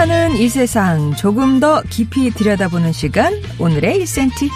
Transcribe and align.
사는 0.00 0.34
이 0.38 0.48
세상 0.48 1.14
조금 1.14 1.60
더 1.60 1.82
깊이 1.90 2.30
들여다보는 2.30 2.90
시간 2.90 3.34
오늘의 3.58 4.02
1cm 4.02 4.48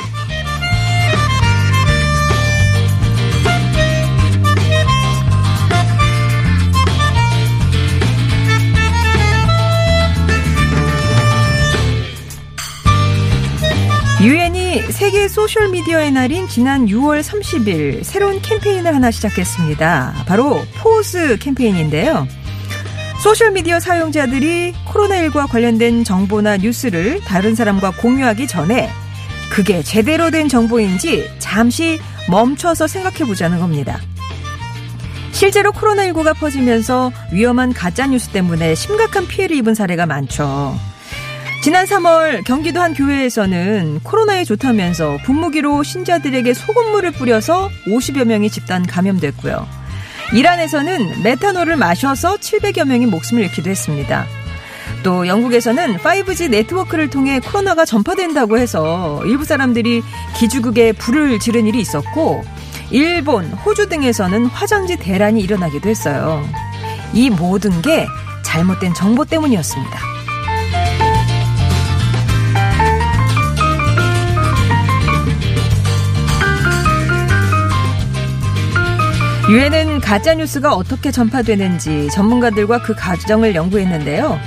유엔이 14.23 14.81
세계 14.93 15.29
소셜미디어의 15.29 16.13
날인 16.13 16.49
지난 16.49 16.87
6월 16.87 17.21
30일 17.21 18.03
새로운 18.03 18.41
캠페인을 18.41 18.95
하나 18.95 19.11
시작했습니다. 19.11 20.25
바로 20.27 20.63
포즈 20.79 21.37
캠페인인데요. 21.39 22.27
소셜미디어 23.25 23.81
사용자들이 23.81 24.75
코로나19와 24.87 25.49
관련된 25.49 26.05
정보나 26.05 26.59
뉴스를 26.59 27.23
다른 27.25 27.55
사람과 27.55 27.91
공유하기 27.93 28.47
전에 28.47 28.91
그게 29.51 29.83
제대로 29.83 30.31
된 30.31 30.47
정보인지 30.47 31.31
잠시 31.39 31.99
멈춰서 32.29 32.87
생각해 32.87 33.21
보자는 33.21 33.61
겁니다. 33.61 33.99
실제로 35.33 35.73
코로나19가 35.73 36.37
퍼지면서 36.37 37.13
위험한 37.33 37.73
가짜뉴스 37.73 38.29
때문에 38.29 38.75
심각한 38.75 39.27
피해를 39.27 39.57
입은 39.57 39.75
사례가 39.75 40.05
많죠. 40.05 40.79
지난 41.63 41.87
3월 41.87 42.45
경기도 42.45 42.83
한 42.83 42.93
교회에서는 42.93 44.01
코로나에 44.03 44.45
좋다면서 44.45 45.17
분무기로 45.25 45.83
신자들에게 45.83 46.53
소금물을 46.53 47.13
뿌려서 47.13 47.71
50여 47.87 48.27
명이 48.27 48.51
집단 48.51 48.87
감염됐고요. 48.87 49.84
이란에서는 50.33 51.23
메탄올을 51.23 51.77
마셔서 51.77 52.37
700여 52.37 52.85
명이 52.85 53.07
목숨을 53.07 53.43
잃기도 53.45 53.71
했습니다. 53.71 54.27
또 55.03 55.27
영국에서는 55.27 55.99
5G 55.99 56.51
네트워크를 56.51 57.11
통해 57.11 57.39
코로나가 57.39 57.85
전파된다고 57.85 58.59
해서 58.59 59.23
일부 59.27 59.45
사람들이 59.45 60.03
기주국에 60.37 60.93
불을 60.93 61.39
지른 61.39 61.67
일이 61.67 61.81
있었고 61.81 62.43
일본, 62.91 63.47
호주 63.47 63.89
등에서는 63.89 64.47
화장지 64.47 64.97
대란이 64.97 65.41
일어나기도 65.43 65.89
했어요. 65.89 66.43
이 67.13 67.29
모든 67.29 67.83
게 67.83 68.07
잘못된 68.43 68.95
정보 68.95 69.25
때문이었습니다. 69.25 70.14
유엔은 79.49 80.01
가짜 80.01 80.35
뉴스가 80.35 80.75
어떻게 80.75 81.11
전파되는지 81.11 82.09
전문가들과 82.13 82.83
그 82.83 82.95
과정을 82.95 83.55
연구했는데요. 83.55 84.39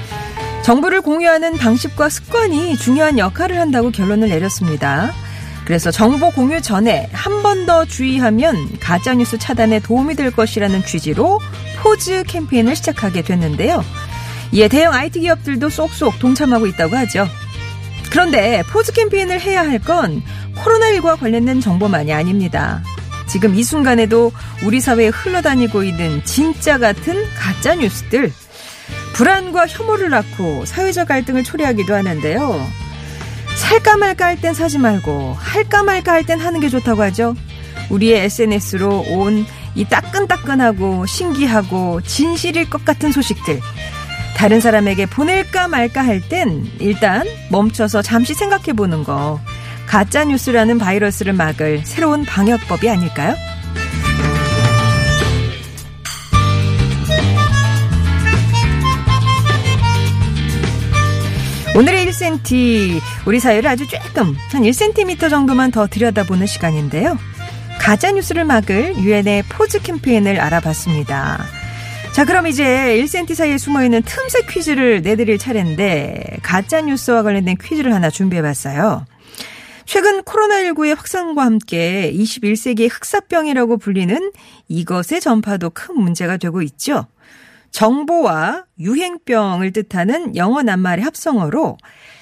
정보를 0.63 1.01
공유하는 1.01 1.57
방식과 1.57 2.09
습관이 2.09 2.75
중요한 2.77 3.17
역할을 3.19 3.59
한다고 3.59 3.91
결론을 3.91 4.29
내렸습니다. 4.29 5.11
그래서 5.66 5.91
정보 5.91 6.31
공유 6.31 6.61
전에 6.61 7.09
한 7.13 7.44
번 7.44 7.66
더 7.67 7.83
주의하면 7.85 8.79
가짜뉴스 8.79 9.38
차단에 9.38 9.79
도움이 9.81 10.16
될 10.16 10.31
것이라는 10.31 10.85
취지로 10.85 11.39
포즈 11.81 12.23
캠페인을 12.25 12.75
시작하게 12.77 13.22
됐는데요. 13.23 13.83
이에 14.53 14.69
대형 14.69 14.93
IT 14.93 15.19
기업들도 15.19 15.69
쏙쏙 15.69 16.17
동참하고 16.19 16.66
있다고 16.67 16.95
하죠. 16.95 17.27
그런데 18.09 18.63
포즈 18.72 18.93
캠페인을 18.93 19.41
해야 19.41 19.61
할 19.67 19.79
건 19.79 20.23
코로나19와 20.55 21.19
관련된 21.19 21.59
정보만이 21.59 22.13
아닙니다. 22.13 22.81
지금 23.37 23.53
이 23.53 23.61
순간에도 23.61 24.31
우리 24.65 24.81
사회에 24.81 25.09
흘러다니고 25.09 25.83
있는 25.83 26.23
진짜 26.25 26.79
같은 26.79 27.23
가짜 27.35 27.75
뉴스들 27.75 28.33
불안과 29.13 29.67
혐오를 29.67 30.09
낳고 30.09 30.65
사회적 30.65 31.07
갈등을 31.07 31.43
초래하기도 31.43 31.93
하는데요. 31.93 32.67
살까 33.55 33.97
말까 33.97 34.25
할 34.25 34.41
땐 34.41 34.55
사지 34.55 34.79
말고 34.79 35.35
할까 35.37 35.83
말까 35.83 36.13
할 36.13 36.25
땐 36.25 36.39
하는 36.39 36.59
게 36.59 36.67
좋다고 36.67 37.03
하죠. 37.03 37.35
우리의 37.91 38.25
SNS로 38.25 39.05
온 39.09 39.45
이 39.75 39.85
따끈따끈하고 39.85 41.05
신기하고 41.05 42.01
진실일 42.01 42.67
것 42.67 42.83
같은 42.83 43.11
소식들 43.11 43.59
다른 44.35 44.59
사람에게 44.59 45.05
보낼까 45.05 45.67
말까 45.67 46.03
할 46.03 46.19
땐 46.27 46.65
일단 46.79 47.27
멈춰서 47.51 48.01
잠시 48.01 48.33
생각해 48.33 48.73
보는 48.73 49.03
거 49.03 49.39
가짜 49.87 50.25
뉴스라는 50.25 50.77
바이러스를 50.77 51.33
막을 51.33 51.81
새로운 51.85 52.25
방역법이 52.25 52.89
아닐까요? 52.89 53.33
오늘의 61.75 62.07
1cm, 62.07 62.99
우리 63.25 63.39
사회를 63.39 63.69
아주 63.69 63.87
조금, 63.87 64.35
한 64.51 64.63
1cm 64.63 65.29
정도만 65.29 65.71
더 65.71 65.87
들여다보는 65.87 66.47
시간인데요. 66.47 67.17
가짜 67.79 68.11
뉴스를 68.11 68.45
막을 68.45 68.97
유엔의 68.97 69.43
포즈 69.43 69.81
캠페인을 69.81 70.39
알아봤습니다. 70.39 71.45
자, 72.11 72.25
그럼 72.25 72.47
이제 72.47 72.65
1cm 72.99 73.35
사이에 73.35 73.57
숨어 73.59 73.83
있는 73.83 74.01
틈새 74.01 74.47
퀴즈를 74.49 75.03
내드릴 75.03 75.37
차례인데, 75.37 76.39
가짜 76.41 76.81
뉴스와 76.81 77.21
관련된 77.21 77.57
퀴즈를 77.61 77.93
하나 77.93 78.09
준비해 78.09 78.41
봤어요. 78.41 79.05
최근 79.87 80.21
코로나19의 80.21 80.93
확산과 80.95 81.45
함께 81.45 82.11
21세기의 82.13 82.89
흑사병이라고 82.91 83.77
불리는 83.77 84.33
이것의 84.67 85.21
전파도 85.21 85.69
큰 85.69 85.95
문제가 85.95 86.35
되고 86.35 86.61
있죠. 86.61 87.07
정보와 87.71 88.65
유행병을 88.79 89.71
뜻하는 89.71 90.35
영어 90.35 90.61
낱말의 90.61 91.05
합성어로 91.05 91.77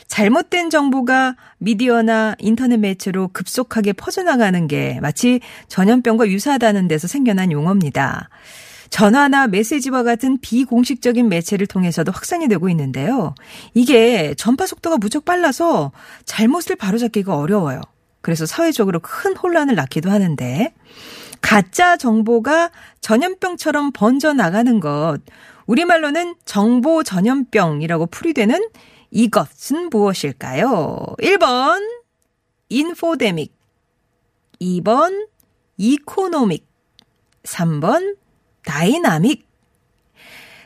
잘못된 0.08 0.70
정보가 0.70 1.38
미디어나 1.58 2.36
인터넷 2.38 2.78
매체로 2.78 3.30
급속하게 3.30 3.94
퍼져나가는 3.94 4.68
게 4.68 5.00
마치 5.02 5.40
전염병과 5.68 6.28
유사하다는 6.28 6.88
데서 6.88 7.08
생겨난 7.08 7.52
용어입니다. 7.52 8.30
전화나 8.90 9.48
메시지와 9.48 10.04
같은 10.04 10.38
비공식적인 10.40 11.28
매체를 11.30 11.68
통해서도 11.68 12.12
확산이 12.12 12.48
되고 12.48 12.70
있는데요. 12.70 13.36
이게 13.74 14.34
전파 14.36 14.66
속도가 14.66 14.98
무척 14.98 15.26
빨라서 15.26 15.92
잘못을 16.26 16.76
바로잡기가 16.76 17.38
어려워요. 17.38 17.82
그래서 18.22 18.46
사회적으로 18.46 19.00
큰 19.02 19.36
혼란을 19.36 19.76
낳기도 19.76 20.10
하는데 20.10 20.74
가짜 21.42 21.96
정보가 21.96 22.72
전염병처럼 23.02 23.92
번져 23.92 24.34
나가는 24.34 24.80
것 24.80 25.20
우리말로는 25.68 26.36
정보 26.46 27.04
전염병이라고 27.04 28.08
풀이되는 28.08 28.70
이것은 29.12 29.90
무엇일까요? 29.90 31.06
1번 31.20 31.82
infodemic 32.70 33.54
2번 34.60 35.28
economic 35.78 36.66
3번 37.44 38.16
다이나믹 38.66 39.46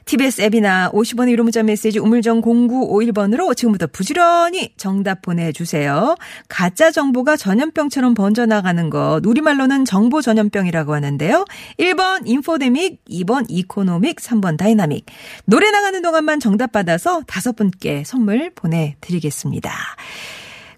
TBS 0.09 0.41
앱이나 0.41 0.89
50원의 0.91 1.29
유료 1.29 1.43
문자 1.43 1.61
메시지 1.61 1.99
우물정 1.99 2.41
0951번으로 2.41 3.55
지금부터 3.55 3.85
부지런히 3.85 4.73
정답 4.75 5.21
보내주세요. 5.21 6.15
가짜 6.47 6.89
정보가 6.89 7.37
전염병처럼 7.37 8.15
번져나가는 8.15 8.89
것, 8.89 9.21
우리말로는 9.23 9.85
정보 9.85 10.23
전염병이라고 10.23 10.95
하는데요. 10.95 11.45
1번 11.77 12.23
infodemic, 12.25 13.05
2번 13.05 13.45
economic, 13.49 14.15
3번 14.15 14.57
다이나믹. 14.57 15.05
노래 15.45 15.69
나가는 15.69 16.01
동안만 16.01 16.39
정답 16.39 16.71
받아서 16.71 17.21
다섯 17.27 17.55
분께 17.55 18.03
선물 18.03 18.49
보내드리겠습니다. 18.55 19.71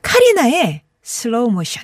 카리나의 0.02 0.82
슬로우 1.04 1.52
모션. 1.52 1.84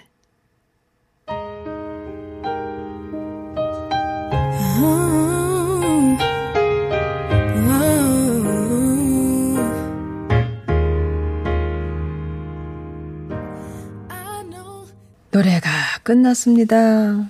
노래가 15.38 15.70
끝났습니다. 16.02 17.30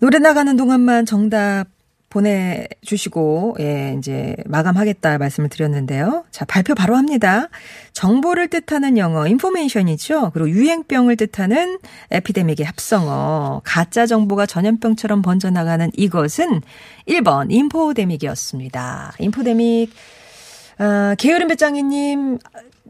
노래 0.00 0.18
나가는 0.18 0.56
동안만 0.56 1.04
정답 1.04 1.66
보내주시고, 2.08 3.56
예, 3.60 3.94
이제 3.98 4.34
마감하겠다 4.46 5.18
말씀을 5.18 5.50
드렸는데요. 5.50 6.24
자, 6.30 6.46
발표 6.46 6.74
바로 6.74 6.96
합니다. 6.96 7.50
정보를 7.92 8.48
뜻하는 8.48 8.96
영어, 8.96 9.26
인포메이션이죠. 9.26 10.30
그리고 10.32 10.48
유행병을 10.48 11.16
뜻하는 11.16 11.78
에피데믹의 12.10 12.64
합성어. 12.64 13.60
가짜 13.62 14.06
정보가 14.06 14.46
전염병처럼 14.46 15.20
번져나가는 15.20 15.90
이것은 15.98 16.62
1번 17.06 17.50
인포데믹이었습니다. 17.50 19.16
인포데믹, 19.18 19.92
아, 20.78 21.14
게으른 21.18 21.48
배짱이님, 21.48 22.38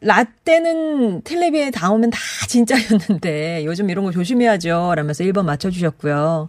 라떼는 0.00 1.22
텔레비에 1.22 1.70
나오면 1.74 2.10
다 2.10 2.18
진짜였는데 2.46 3.64
요즘 3.64 3.90
이런 3.90 4.04
거 4.04 4.10
조심해야죠. 4.12 4.94
라면서 4.94 5.24
1번 5.24 5.44
맞춰주셨고요. 5.44 6.48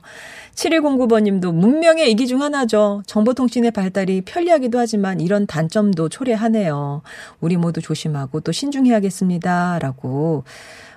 7109번 0.56 1.24
님도 1.24 1.52
문명의 1.54 2.12
이기 2.12 2.28
중 2.28 2.42
하나죠. 2.42 3.02
정보통신의 3.08 3.72
발달이 3.72 4.22
편리하기도 4.22 4.78
하지만 4.78 5.20
이런 5.22 5.48
단점도 5.48 6.10
초래하네요. 6.10 7.02
우리 7.40 7.58
모두 7.58 7.82
조심하고 7.82 8.42
또 8.42 8.52
신중해야겠습니다. 8.52 9.80
라고 9.80 10.44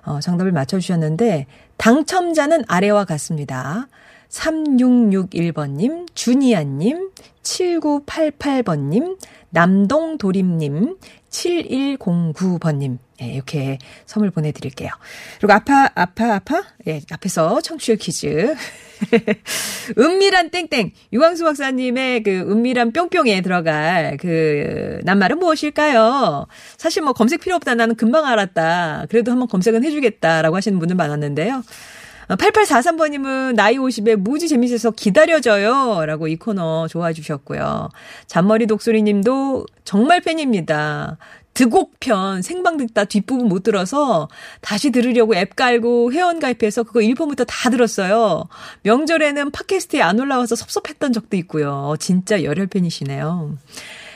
어, 0.05 0.19
정답을 0.21 0.53
맞춰주셨는데 0.53 1.47
당첨자는 1.77 2.65
아래와 2.67 3.05
같습니다. 3.05 3.89
3661번님, 4.29 6.07
주니아님, 6.15 7.11
7988번님, 7.43 9.19
남동도림님, 9.51 10.97
7109번님. 11.33 12.99
예, 13.23 13.27
이렇게 13.27 13.79
선물 14.07 14.31
보내드릴게요. 14.31 14.91
그리고 15.39 15.53
아파, 15.55 15.89
아파, 15.95 16.35
아파? 16.35 16.63
예, 16.87 17.01
앞에서 17.11 17.61
청취율 17.61 17.99
퀴즈. 17.99 18.55
은밀한 19.99 20.51
땡땡. 20.51 20.93
유광수 21.13 21.45
박사님의 21.45 22.23
그 22.23 22.31
은밀한 22.31 22.93
뿅뿅에 22.93 23.41
들어갈 23.41 24.17
그 24.19 25.01
낱말은 25.05 25.39
무엇일까요? 25.39 26.47
사실 26.77 27.03
뭐 27.03 27.13
검색 27.13 27.41
필요 27.41 27.57
없다. 27.57 27.75
나는 27.75 27.97
금방 27.97 28.27
알았다. 28.27 29.07
그래도 29.09 29.33
한번 29.33 29.49
검색은 29.49 29.83
해주겠다라고 29.85 30.55
하시는 30.55 30.79
분들 30.79 30.95
많았는데요. 30.95 31.65
8843번님은 32.37 33.55
나이 33.55 33.77
50에 33.77 34.17
무지 34.17 34.49
재밌어서 34.49 34.91
기다려져요. 34.91 36.05
라고 36.07 36.29
이 36.29 36.37
코너 36.37 36.87
좋아해 36.89 37.13
주셨고요. 37.13 37.89
잔머리 38.27 38.67
독수리님도 38.67 39.67
정말 39.85 40.21
팬입니다. 40.21 41.19
드곡편 41.55 42.43
생방 42.43 42.79
듣다 42.79 43.05
뒷부분 43.05 43.49
못 43.49 43.63
들어서 43.63 44.29
다시 44.61 44.91
들으려고 44.91 45.35
앱 45.37 45.55
깔고 45.55 46.13
회원 46.13 46.41
가입해서 46.41 46.83
그거 46.83 47.01
1편부터 47.01 47.45
다 47.47 47.69
들었어요. 47.69 48.45
명절에는 48.83 49.51
팟캐스트에 49.51 50.01
안 50.01 50.19
올라와서 50.19 50.57
섭섭했던 50.57 51.13
적도 51.13 51.37
있고요. 51.37 51.95
진짜 51.99 52.43
열혈 52.43 52.69
팬이시네요. 52.69 53.57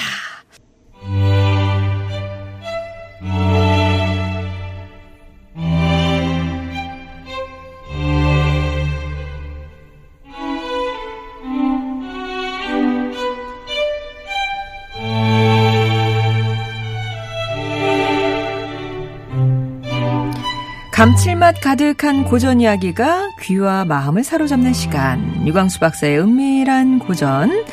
감칠맛 21.00 21.62
가득한 21.62 22.24
고전 22.24 22.60
이야기가 22.60 23.30
귀와 23.40 23.86
마음을 23.86 24.22
사로잡는 24.22 24.74
시간. 24.74 25.46
유광수 25.46 25.80
박사의 25.80 26.18
은밀한 26.18 26.98
고전. 26.98 27.64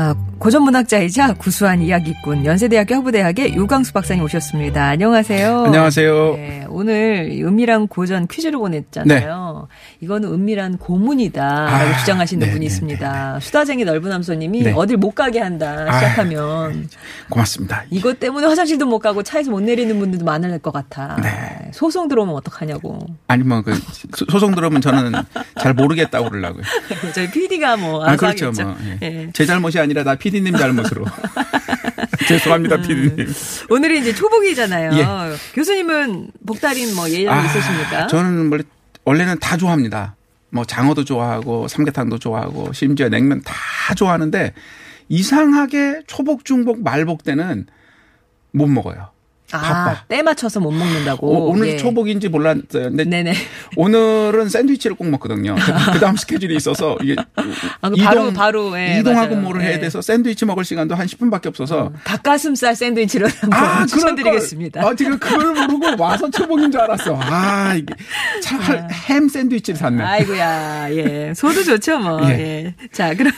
아, 0.00 0.14
고전 0.38 0.62
문학자이자 0.62 1.34
구수한 1.34 1.82
이야기꾼 1.82 2.44
연세대학교 2.44 2.94
학부대학의 2.94 3.56
유광수 3.56 3.92
박사님 3.92 4.22
오셨습니다. 4.22 4.84
안녕하세요. 4.90 5.64
안녕하세요. 5.64 6.34
네, 6.36 6.66
오늘 6.68 7.36
은밀한 7.44 7.88
고전 7.88 8.28
퀴즈를 8.28 8.60
보냈잖아요. 8.60 9.66
이거는 10.00 10.32
은밀한 10.32 10.78
고문이다라고 10.78 11.74
아, 11.74 11.98
주장하시는 11.98 12.46
네, 12.46 12.52
분이 12.52 12.60
네, 12.60 12.66
있습니다. 12.66 13.40
수다쟁이 13.40 13.84
넓은 13.84 14.12
함소님이 14.12 14.62
네. 14.62 14.72
어딜 14.72 14.98
못 14.98 15.16
가게 15.16 15.40
한다 15.40 15.86
아, 15.88 15.98
시작하면 15.98 16.88
고맙습니다. 17.28 17.82
이것 17.90 18.20
때문에 18.20 18.46
화장실도 18.46 18.86
못 18.86 19.00
가고 19.00 19.24
차에서 19.24 19.50
못 19.50 19.58
내리는 19.58 19.98
분들도 19.98 20.24
많을 20.24 20.56
것 20.60 20.70
같아. 20.70 21.16
네. 21.20 21.72
소송 21.72 22.06
들어오면 22.06 22.36
어떡하냐고. 22.36 23.04
아니 23.26 23.42
뭐그 23.42 23.74
소송 24.30 24.54
들으면 24.54 24.80
저는 24.80 25.10
잘 25.58 25.74
모르겠다고 25.74 26.30
그러려고요. 26.30 26.62
저희 27.16 27.28
PD가 27.28 27.76
뭐아 27.76 28.14
그렇죠. 28.14 28.52
뭐 28.52 28.76
예. 28.84 28.98
예. 29.02 29.30
제 29.32 29.44
잘못이 29.44 29.80
아니 29.80 29.87
라다 29.94 30.14
PD님 30.16 30.56
잘못으로 30.56 31.04
죄송합니다 32.28 32.76
PD님. 32.82 33.26
오늘은 33.70 33.96
이제 33.96 34.14
초복이잖아요. 34.14 34.90
예. 34.98 35.36
교수님은 35.54 36.32
복달인 36.46 36.94
뭐 36.94 37.08
예정 37.08 37.44
있으십니까? 37.44 38.06
저는 38.08 38.50
원래 38.50 38.62
원래는 39.04 39.38
다 39.38 39.56
좋아합니다. 39.56 40.16
뭐 40.50 40.64
장어도 40.64 41.04
좋아하고 41.04 41.68
삼계탕도 41.68 42.18
좋아하고 42.18 42.72
심지어 42.72 43.08
냉면 43.08 43.42
다 43.44 43.94
좋아하는데 43.94 44.52
이상하게 45.08 46.02
초복 46.06 46.44
중복 46.44 46.82
말복 46.82 47.24
때는 47.24 47.66
못 48.52 48.66
먹어요. 48.66 49.10
아, 49.52 49.58
바빠. 49.60 50.04
때 50.08 50.22
맞춰서 50.22 50.60
못 50.60 50.70
먹는다고. 50.72 51.50
오, 51.50 51.56
늘 51.56 51.68
예. 51.68 51.76
초복인지 51.76 52.28
몰랐어요. 52.28 52.62
근데 52.70 53.04
네네. 53.04 53.32
오늘은 53.76 54.48
샌드위치를 54.48 54.96
꼭 54.96 55.08
먹거든요. 55.08 55.54
그 55.92 55.98
다음 56.00 56.16
스케줄이 56.16 56.54
있어서 56.56 56.96
이게 57.02 57.16
아, 57.80 57.88
그 57.88 57.96
바로, 57.96 58.32
바로, 58.32 58.78
예, 58.78 58.98
이동하고 59.00 59.34
맞아요. 59.34 59.42
뭐를 59.42 59.62
해야 59.62 59.72
예. 59.72 59.78
돼서 59.78 60.02
샌드위치 60.02 60.44
먹을 60.44 60.64
시간도 60.64 60.94
한 60.94 61.06
10분밖에 61.06 61.46
없어서 61.46 61.92
닭가슴살 62.04 62.76
샌드위치를 62.76 63.28
한번 63.40 63.58
아, 63.58 63.86
추천드리겠습니다. 63.86 64.86
아, 64.86 64.94
지금 64.94 65.18
그걸 65.18 65.54
모르고 65.54 66.02
와서 66.02 66.30
초복인 66.30 66.70
줄 66.70 66.80
알았어. 66.80 67.18
아, 67.20 67.74
이게 67.74 67.94
참햄 68.42 69.28
샌드위치를 69.28 69.78
샀네. 69.78 70.02
아이고야, 70.02 70.90
예. 70.92 71.32
소도 71.34 71.62
좋죠, 71.64 71.98
뭐. 71.98 72.20
예. 72.30 72.38
예. 72.38 72.74
자, 72.92 73.14
그러면, 73.14 73.32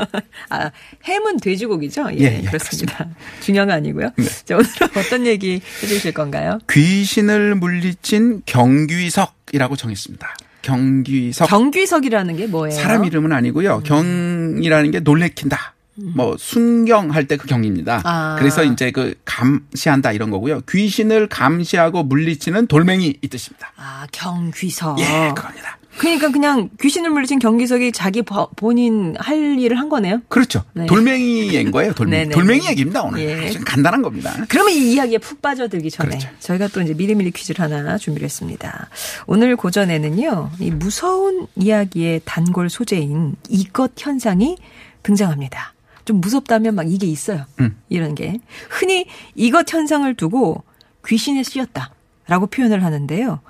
아, 0.50 0.70
햄은 1.04 1.38
돼지고기죠? 1.38 2.08
예, 2.12 2.18
예, 2.20 2.40
예, 2.42 2.46
그렇습니다. 2.46 3.08
중요한 3.40 3.68
거 3.68 3.74
아니고요. 3.74 4.10
자, 4.44 4.54
오늘은 4.56 4.88
어떤 4.96 5.26
얘기 5.26 5.55
해 5.56 5.86
주실 5.86 6.12
건가요? 6.12 6.58
귀신을 6.70 7.54
물리친 7.56 8.42
경귀석이라고 8.46 9.76
정했습니다. 9.76 10.34
경귀석. 10.62 11.48
경귀석이라는 11.48 12.36
게 12.36 12.46
뭐예요? 12.46 12.74
사람 12.76 13.04
이름은 13.04 13.32
아니고요. 13.32 13.80
경이라는 13.84 14.90
게 14.90 15.00
놀래킨다. 15.00 15.74
뭐 16.14 16.36
순경할 16.38 17.26
때 17.26 17.36
그 17.38 17.46
경입니다. 17.46 18.02
아. 18.04 18.36
그래서 18.38 18.62
이제 18.64 18.90
그 18.90 19.14
감시한다 19.24 20.12
이런 20.12 20.30
거고요. 20.30 20.60
귀신을 20.68 21.28
감시하고 21.28 22.02
물리치는 22.02 22.66
돌멩이 22.66 23.16
이 23.22 23.28
뜻입니다. 23.28 23.72
아, 23.76 24.06
경귀석. 24.12 24.98
예, 25.00 25.32
그겁니다. 25.34 25.78
그러니까 25.98 26.30
그냥 26.30 26.68
귀신을 26.80 27.10
물리친 27.10 27.38
경기석이 27.38 27.92
자기 27.92 28.22
버- 28.22 28.48
본인 28.56 29.14
할 29.18 29.58
일을 29.58 29.78
한 29.78 29.88
거네요. 29.88 30.20
그렇죠. 30.28 30.62
네. 30.74 30.86
돌멩이인 30.86 31.70
거예요. 31.70 31.94
돌멩이. 31.94 32.22
네네. 32.24 32.34
돌멩이 32.34 32.66
얘기입니다 32.68 33.02
오늘. 33.02 33.20
예. 33.20 33.50
간단한 33.64 34.02
겁니다. 34.02 34.34
그러면 34.48 34.72
이 34.74 34.92
이야기에 34.92 35.18
푹 35.18 35.40
빠져들기 35.40 35.90
전에 35.90 36.10
그렇죠. 36.10 36.28
저희가 36.40 36.68
또 36.68 36.82
이제 36.82 36.92
미리미리 36.94 37.30
퀴즈를 37.30 37.60
하나 37.64 37.96
준비를 37.98 38.24
했습니다. 38.26 38.88
오늘 39.26 39.56
고전에는요, 39.56 40.50
이 40.60 40.70
무서운 40.70 41.46
이야기의 41.56 42.22
단골 42.24 42.68
소재인 42.70 43.36
이것 43.48 43.92
현상이 43.96 44.56
등장합니다. 45.02 45.72
좀 46.04 46.20
무섭다면 46.20 46.74
막 46.74 46.90
이게 46.90 47.06
있어요. 47.06 47.44
음. 47.60 47.76
이런 47.88 48.14
게. 48.14 48.38
흔히 48.68 49.06
이것 49.34 49.72
현상을 49.72 50.12
두고 50.14 50.62
귀신에 51.06 51.42
씌었다라고 51.42 52.46
표현을 52.50 52.84
하는데요. 52.84 53.40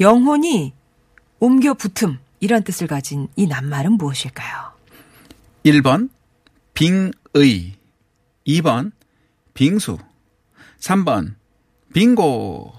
영혼이 0.00 0.72
옮겨 1.40 1.74
붙음 1.74 2.18
이런 2.40 2.62
뜻을 2.62 2.86
가진 2.86 3.28
이 3.36 3.46
낱말은 3.46 3.92
무엇일까요? 3.92 4.72
1번 5.64 6.10
빙의 6.74 7.12
2번 8.46 8.92
빙수 9.54 9.98
3번 10.78 11.34
빙고 11.94 12.72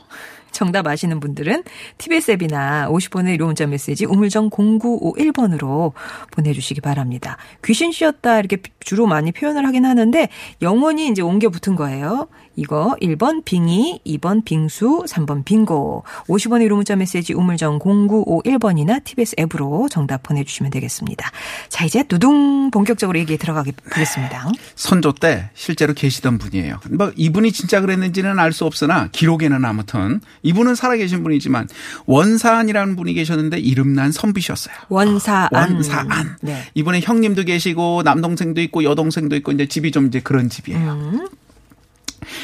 정답 0.51 0.87
아시는 0.87 1.19
분들은 1.19 1.63
TBS 1.97 2.31
앱이나 2.31 2.87
50번의 2.89 3.37
1호 3.37 3.45
문자 3.45 3.67
메시지 3.67 4.05
우물정 4.05 4.49
0951번으로 4.51 5.91
보내주시기 6.31 6.79
바랍니다. 6.79 7.37
귀신 7.63 7.91
씌었다 7.91 8.39
이렇게 8.39 8.61
주로 8.85 9.07
많이 9.07 9.31
표현을 9.33 9.65
하긴 9.67 9.83
하는데 9.83 10.29
영원히 10.61 11.09
이제 11.09 11.21
옮겨 11.21 11.49
붙은 11.49 11.75
거예요. 11.75 12.27
이거 12.55 12.95
1번 13.01 13.43
빙의, 13.43 13.99
2번 14.05 14.45
빙수, 14.45 15.03
3번 15.09 15.43
빙고. 15.43 16.05
50원의 16.29 16.67
1호 16.69 16.75
문자 16.75 16.95
메시지 16.95 17.33
우물정 17.33 17.79
0951번이나 17.79 19.03
TBS 19.03 19.35
앱으로 19.39 19.89
정답 19.91 20.23
보내주시면 20.23 20.71
되겠습니다. 20.71 21.29
자, 21.67 21.83
이제 21.83 22.03
두둥 22.03 22.71
본격적으로 22.71 23.19
얘기에 23.19 23.35
들어가게 23.35 23.73
보겠습니다. 23.73 24.51
선조 24.75 25.11
때 25.11 25.49
실제로 25.53 25.93
계시던 25.93 26.37
분이에요. 26.37 26.79
뭐 26.91 27.11
이분이 27.17 27.51
진짜 27.51 27.81
그랬는지는 27.81 28.39
알 28.39 28.55
수 28.55 28.63
없으나 28.63 29.09
기록에는 29.11 29.65
아무튼 29.65 30.21
이분은 30.43 30.75
살아계신 30.75 31.23
분이지만 31.23 31.67
원사안이라는 32.05 32.95
분이 32.95 33.13
계셨는데 33.15 33.57
이름난 33.59 34.13
선비셨어요. 34.13 34.73
원사안. 34.87 35.49
원사안. 35.51 36.37
네. 36.41 36.63
이분의 36.73 37.01
형님도 37.01 37.43
계시고 37.43 38.03
남동생도 38.05 38.61
있고 38.61 38.74
여동생도 38.83 39.35
있고 39.37 39.51
이제 39.51 39.67
집이 39.67 39.91
좀 39.91 40.07
이제 40.07 40.19
그런 40.19 40.49
집이에요. 40.49 40.91
음. 40.91 41.27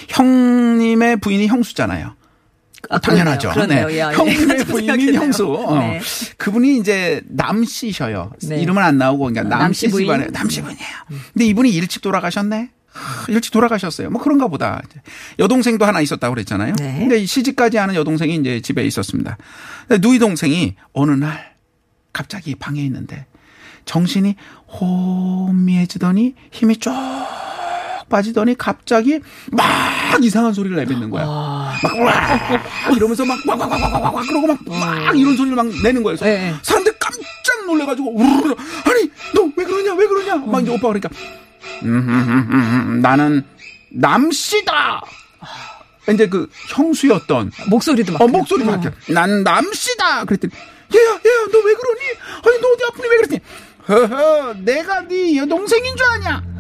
형님의 0.09 1.17
부인이 1.17 1.47
형수잖아요. 1.47 2.15
아, 2.89 2.99
당연하죠. 2.99 3.51
그러네요. 3.51 3.87
네. 3.87 3.99
야, 3.99 4.11
예. 4.11 4.15
형님의 4.15 4.57
부인이 4.65 4.87
생각했네요. 4.87 5.19
형수. 5.21 5.45
어. 5.53 5.79
네. 5.79 6.01
그분이 6.37 6.77
이제 6.77 7.21
남씨셔요. 7.27 8.31
네. 8.47 8.61
이름은 8.61 8.81
안 8.81 8.97
나오고 8.97 9.25
그러니까 9.25 9.43
남씨 9.43 9.85
남씨 9.85 9.87
부인? 9.89 10.05
집안에 10.05 10.27
남씨 10.31 10.61
부인이에요. 10.61 10.89
근데 11.33 11.45
이분이 11.45 11.69
일찍 11.71 12.01
돌아가셨네. 12.01 12.69
하, 12.91 13.25
일찍 13.31 13.53
돌아가셨어요. 13.53 14.09
뭐 14.09 14.21
그런가 14.21 14.47
보다. 14.47 14.81
여동생도 15.39 15.85
하나 15.85 16.01
있었다고 16.01 16.33
그랬잖아요. 16.33 16.75
네. 16.77 16.97
근데 16.99 17.17
이 17.19 17.25
시집까지 17.25 17.77
하는 17.77 17.95
여동생이 17.95 18.35
이제 18.35 18.59
집에 18.61 18.83
있었습니다. 18.83 19.37
누이 20.01 20.19
동생이 20.19 20.75
어느 20.93 21.11
날 21.11 21.53
갑자기 22.11 22.55
방에 22.55 22.81
있는데 22.83 23.25
정신이 23.85 24.35
혼미해지더니 24.67 26.35
힘이 26.51 26.77
쭉 26.77 26.91
빠지더니 28.09 28.57
갑자기 28.57 29.19
막 29.51 29.65
이상한 30.21 30.53
소리를 30.53 30.75
내뱉는 30.77 31.09
거야. 31.09 31.23
아. 31.25 31.73
막 31.81 31.99
와! 31.99 32.93
이러면서 32.93 33.23
막 33.25 33.37
와와와와와 33.47 34.21
그러고 34.23 34.47
막, 34.47 34.57
막 34.67 35.17
이런 35.17 35.35
소리를 35.37 35.55
막 35.55 35.65
내는 35.81 36.03
거예요. 36.03 36.17
그래서 36.17 36.25
네. 36.25 36.53
사람들 36.61 36.93
깜짝 36.99 37.65
놀래가지고 37.65 38.13
우르르 38.13 38.55
아니 38.85 39.09
너 39.33 39.51
왜 39.57 39.65
그러냐 39.65 39.93
왜 39.93 40.07
그러냐 40.07 40.35
막 40.37 40.61
이제 40.61 40.71
오빠가 40.71 40.93
그러니까 40.93 41.09
음, 41.83 41.87
음, 41.87 42.09
음, 42.09 42.47
음, 42.51 42.85
음, 42.89 43.01
나는 43.01 43.43
남씨다. 43.91 45.01
이제 46.11 46.27
그 46.27 46.49
형수였던 46.69 47.51
목소리도 47.69 48.13
막. 48.13 48.21
어, 48.21 48.27
목소리 48.27 48.63
막, 48.65 48.81
난 49.09 49.43
남씨다! 49.43 50.25
그랬더니, 50.25 50.51
얘야, 50.93 51.03
얘야, 51.03 51.45
너 51.51 51.59
왜 51.59 51.73
그러니? 51.75 51.99
아니, 52.43 52.59
너 52.61 52.67
어디 52.69 52.83
아프니? 52.85 53.07
왜 53.07 53.15
그랬더니, 53.17 53.39
허허, 53.91 54.53
내가 54.63 55.05
네 55.05 55.35
여동생인 55.35 55.95
줄 55.97 56.05
아냐? 56.07 56.50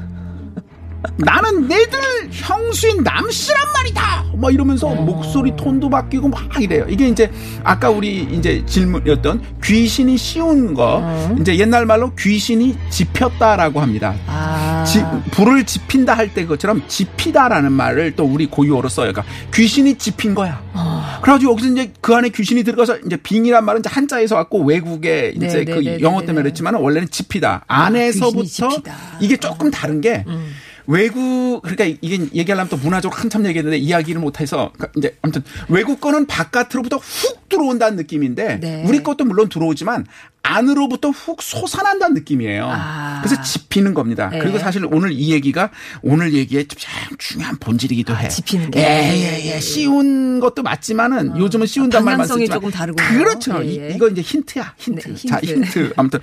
나는 1.17 1.67
내들 1.67 1.99
형수인 2.31 3.03
남씨란 3.03 3.59
말이다! 3.73 4.25
막 4.37 4.51
이러면서 4.53 4.87
목소리 4.89 5.55
톤도 5.55 5.89
바뀌고 5.89 6.27
막 6.27 6.59
이래요. 6.61 6.85
이게 6.89 7.07
이제, 7.07 7.29
아까 7.63 7.89
우리 7.89 8.21
이제 8.31 8.63
질문이었던 8.65 9.41
귀신이 9.63 10.17
씌운 10.17 10.73
거, 10.73 11.03
이제 11.39 11.57
옛날 11.57 11.85
말로 11.85 12.13
귀신이 12.15 12.75
집혔다라고 12.89 13.81
합니다. 13.81 14.15
아. 14.27 14.83
지- 14.87 15.03
불을 15.31 15.65
지핀다 15.65 16.13
할 16.15 16.31
때 16.33 16.43
그것처럼 16.43 16.83
지피다라는 16.87 17.71
말을 17.71 18.15
또 18.15 18.23
우리 18.25 18.45
고유어로 18.47 18.87
써요. 18.89 19.11
그러니까 19.11 19.23
귀신이 19.53 19.97
지핀 19.97 20.33
거야. 20.33 20.61
어. 20.73 21.19
그래가지고 21.21 21.51
여기서 21.53 21.69
이제 21.69 21.91
그 22.01 22.15
안에 22.15 22.29
귀신이 22.29 22.63
들어가서 22.63 22.97
이제 23.05 23.17
빙이란 23.17 23.65
말은 23.65 23.81
이제 23.81 23.89
한자에서 23.91 24.35
왔고 24.37 24.63
외국에 24.63 25.33
이제 25.35 25.47
네, 25.47 25.65
네, 25.65 25.65
그 25.65 25.79
네, 25.81 25.99
영어 26.01 26.21
네, 26.21 26.27
때문에 26.27 26.41
네. 26.41 26.43
그랬지만 26.49 26.75
원래는 26.75 27.09
지피다. 27.11 27.65
안에서부터 27.67 28.41
귀신이 28.43 28.69
지피다. 28.71 28.95
이게 29.19 29.37
조금 29.37 29.69
다른 29.69 29.99
게 30.01 30.23
음. 30.27 30.51
외국 30.91 31.61
그러니까 31.61 31.85
이게 32.01 32.19
얘기하려면 32.33 32.67
또 32.67 32.75
문화적으로 32.75 33.17
한참 33.17 33.45
얘기했는데 33.45 33.77
이야기를 33.77 34.19
못해서 34.19 34.71
그러니까 34.73 34.91
이제 34.97 35.17
아무튼 35.21 35.41
외국 35.69 36.01
거는 36.01 36.27
바깥으로부터 36.27 36.97
훅 36.97 37.47
들어온다는 37.47 37.95
느낌인데 37.95 38.59
네. 38.59 38.83
우리 38.85 39.01
것도 39.01 39.23
물론 39.23 39.47
들어오지만 39.47 40.05
안으로부터 40.43 41.09
훅 41.09 41.41
솟아난다는 41.41 42.13
느낌이에요. 42.15 42.67
아. 42.69 43.21
그래서 43.23 43.41
집히는 43.41 43.93
겁니다. 43.93 44.29
네. 44.29 44.39
그리고 44.39 44.59
사실 44.59 44.85
오늘 44.85 45.11
이 45.13 45.31
얘기가 45.31 45.69
오늘 46.01 46.33
얘기의 46.33 46.67
참 46.67 47.15
중요한 47.17 47.57
본질이기도 47.57 48.15
해. 48.17 48.25
아, 48.25 48.27
집히는 48.27 48.71
게. 48.71 48.81
예 48.81 49.45
예예. 49.45 49.59
쉬운 49.61 50.39
것도 50.41 50.61
맞지만은 50.63 51.37
요즘은 51.37 51.67
쉬운단 51.67 52.03
말만 52.03 52.27
쓰지만 52.27 52.47
조금 52.47 52.69
다르군요. 52.69 53.07
그렇죠. 53.17 53.63
예, 53.63 53.67
이, 53.67 53.79
예. 53.79 53.91
이거 53.95 54.09
이제 54.09 54.21
힌트야. 54.21 54.73
힌트. 54.77 55.13
네, 55.13 55.27
자 55.27 55.39
힌트. 55.39 55.53
힌트. 55.53 55.93
아무튼 55.95 56.19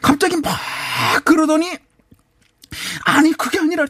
갑자기 0.00 0.36
막 0.36 0.54
그러더니 1.24 1.72
아니 3.04 3.32
그게 3.32 3.58
아니라 3.58 3.86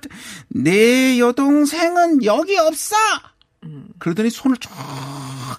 내 0.48 1.18
여동생은 1.18 2.24
여기 2.24 2.56
없어. 2.56 2.96
그러더니 3.98 4.30
손을 4.30 4.56
쫙 4.58 4.70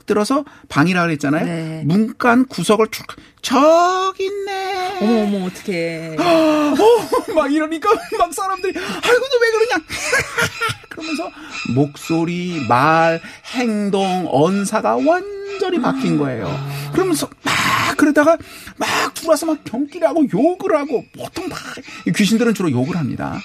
들어서 0.05 0.43
방이라 0.67 1.03
그랬잖아요. 1.03 1.45
네. 1.45 1.83
문간 1.85 2.45
구석을 2.47 2.87
쭉 2.91 3.05
저기 3.41 4.25
있네. 4.25 4.99
어머, 5.01 5.23
어머, 5.23 5.45
어떡해. 5.45 6.17
어, 6.19 7.33
막 7.33 7.51
이러니까 7.51 7.89
막 8.17 8.33
사람들이 8.33 8.77
아이고 8.77 9.27
너 9.27 9.39
왜 9.41 9.51
그러냐 9.51 9.83
그러면서 10.89 11.31
목소리 11.75 12.65
말 12.67 13.21
행동 13.55 14.27
언사가 14.29 14.95
완전히 14.95 15.81
바뀐 15.81 16.17
거예요 16.17 16.47
그러면서 16.93 17.27
막 17.43 17.53
그러다가 17.97 18.37
막 18.77 19.13
들어와서 19.13 19.45
막 19.47 19.63
경기를 19.63 20.07
하고 20.07 20.23
욕을 20.31 20.75
하고 20.77 21.03
보통 21.17 21.49
막이 21.49 22.13
귀신들은 22.15 22.53
주로 22.53 22.69
욕을 22.71 22.95
합니다 22.95 23.39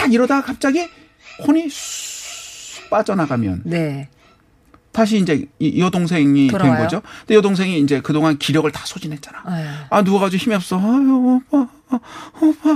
막 0.00 0.12
이러다가 0.12 0.42
갑자기 0.42 0.88
혼이 1.46 1.68
쑥 1.70 2.13
빠져나가면 2.90 3.62
네. 3.64 4.08
다시 4.92 5.18
이제 5.18 5.46
이 5.58 5.80
여동생이 5.80 6.46
된 6.46 6.58
돌아와요? 6.58 6.82
거죠 6.84 7.02
근데 7.20 7.34
여동생이 7.34 7.80
이제 7.80 8.00
그동안 8.00 8.38
기력을 8.38 8.70
다 8.70 8.86
소진했잖아 8.86 9.42
아유. 9.44 9.66
아 9.90 10.02
누워가지고 10.02 10.40
힘이 10.40 10.54
없어. 10.54 10.78
아유 10.78 11.40
오빠, 11.50 11.68
아, 11.88 12.00
오빠, 12.40 12.70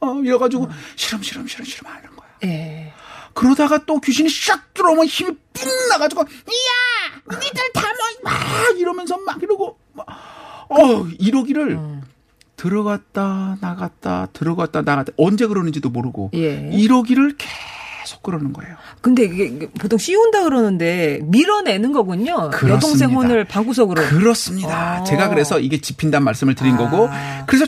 아, 0.00 0.20
이래가지고 0.22 0.68
시름 0.94 1.22
시름 1.22 1.46
시름 1.48 1.64
시름 1.64 1.90
하는 1.90 2.02
거야. 2.14 2.28
예. 2.44 2.92
그러다가 3.32 3.84
또 3.86 3.98
귀신이 4.00 4.28
샥 4.28 4.60
들어오면 4.72 5.06
힘이 5.06 5.32
뿡 5.52 5.68
나가지고 5.90 6.22
이야 6.22 7.38
니들 7.40 7.72
다막 7.74 8.78
이러면서 8.78 9.18
막 9.18 9.42
이러고 9.42 9.76
막, 9.94 10.06
어 10.68 11.06
이러기를 11.18 11.76
들어갔다 12.56 13.58
나갔다 13.60 14.28
들어갔다 14.32 14.82
나갔다 14.82 15.12
언제 15.16 15.46
그러는지도 15.48 15.90
모르고 15.90 16.30
예. 16.34 16.70
이러기를 16.72 17.36
계속 17.36 17.73
그러는 18.22 18.52
거예요. 18.52 18.76
근데 19.00 19.24
이게 19.24 19.68
보통 19.78 19.98
씌운다 19.98 20.44
그러는데 20.44 21.20
밀어내는 21.24 21.92
거군요. 21.92 22.50
그렇습니다. 22.50 22.74
여동생 22.74 23.10
혼을 23.10 23.44
방구석으로. 23.44 24.02
그렇습니다. 24.02 25.00
아. 25.00 25.04
제가 25.04 25.28
그래서 25.28 25.58
이게 25.58 25.80
집힌다는 25.80 26.24
말씀을 26.24 26.54
드린 26.54 26.74
아. 26.74 26.78
거고, 26.78 27.08
그래서 27.46 27.66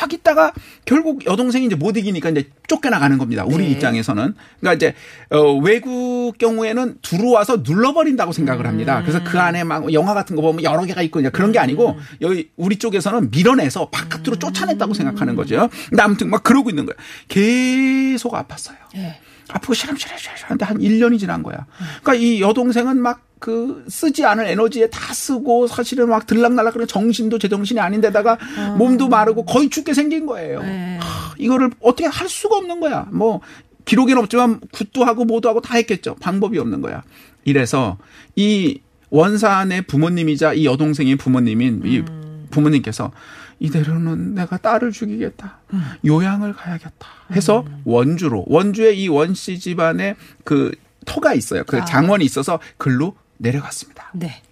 쫙 0.00 0.12
있다가 0.12 0.52
결국 0.84 1.26
여동생이 1.26 1.66
이제 1.66 1.74
못 1.74 1.96
이기니까 1.96 2.30
이제 2.30 2.48
쫓겨나가는 2.66 3.18
겁니다. 3.18 3.44
우리 3.44 3.64
네. 3.64 3.70
입장에서는. 3.72 4.34
그러니까 4.60 4.74
이제 4.74 4.94
어, 5.30 5.52
외국 5.58 6.32
경우에는 6.38 6.98
들어와서 7.02 7.58
눌러버린다고 7.62 8.32
생각을 8.32 8.64
음. 8.64 8.68
합니다. 8.68 9.02
그래서 9.02 9.22
그 9.22 9.38
안에 9.38 9.64
막 9.64 9.92
영화 9.92 10.14
같은 10.14 10.36
거 10.36 10.42
보면 10.42 10.64
여러 10.64 10.84
개가 10.84 11.02
있고 11.02 11.20
이제 11.20 11.30
그런 11.30 11.52
게 11.52 11.58
아니고 11.58 11.90
음. 11.90 12.00
여기 12.22 12.50
우리 12.56 12.76
쪽에서는 12.76 13.30
밀어내서 13.30 13.90
바깥으로 13.90 14.36
쫓아냈다고 14.36 14.94
생각하는 14.94 15.36
거죠. 15.36 15.68
근데 15.88 16.02
아무튼 16.02 16.30
막 16.30 16.42
그러고 16.42 16.70
있는 16.70 16.86
거예요. 16.86 16.96
계속 17.28 18.32
아팠어요. 18.32 18.76
예. 18.96 19.20
아프고 19.48 19.74
시름시름시름 19.74 20.34
하는데 20.44 20.64
한 20.64 20.78
1년이 20.78 21.18
지난 21.18 21.42
거야. 21.42 21.66
그러니까 22.02 22.14
이 22.14 22.40
여동생은 22.40 23.00
막 23.00 23.28
그 23.38 23.84
쓰지 23.88 24.24
않을 24.24 24.46
에너지에 24.46 24.90
다 24.90 25.14
쓰고 25.14 25.66
사실은 25.66 26.08
막 26.08 26.26
들락날락 26.26 26.74
그런 26.74 26.86
정신도 26.86 27.38
제정신이 27.38 27.80
아닌데다가 27.80 28.38
몸도 28.76 29.08
마르고 29.08 29.44
거의 29.44 29.70
죽게 29.70 29.94
생긴 29.94 30.26
거예요. 30.26 30.62
네. 30.62 30.98
하, 31.00 31.34
이거를 31.38 31.70
어떻게 31.80 32.06
할 32.06 32.28
수가 32.28 32.56
없는 32.56 32.80
거야. 32.80 33.06
뭐 33.12 33.40
기록에는 33.84 34.22
없지만 34.22 34.60
굿도 34.72 35.04
하고 35.04 35.24
뭐도 35.24 35.48
하고 35.48 35.60
다 35.60 35.76
했겠죠. 35.76 36.16
방법이 36.20 36.58
없는 36.58 36.80
거야. 36.80 37.02
이래서 37.44 37.96
이 38.36 38.80
원산의 39.10 39.82
부모님이자 39.82 40.54
이 40.54 40.66
여동생의 40.66 41.16
부모님인 41.16 41.82
이 41.86 42.02
부모님께서 42.50 43.12
이대로는 43.60 44.34
내가 44.34 44.56
딸을 44.56 44.92
죽이겠다. 44.92 45.58
요양을 46.06 46.54
가야겠다. 46.54 47.08
해서 47.32 47.64
원주로 47.84 48.44
원주의 48.46 49.00
이 49.00 49.08
원씨 49.08 49.58
집안에 49.58 50.16
그 50.44 50.72
터가 51.06 51.34
있어요. 51.34 51.64
그 51.64 51.78
아. 51.78 51.84
장원이 51.84 52.24
있어서 52.24 52.60
글로 52.76 53.16
내려갔습니다. 53.38 54.10
네. 54.14 54.42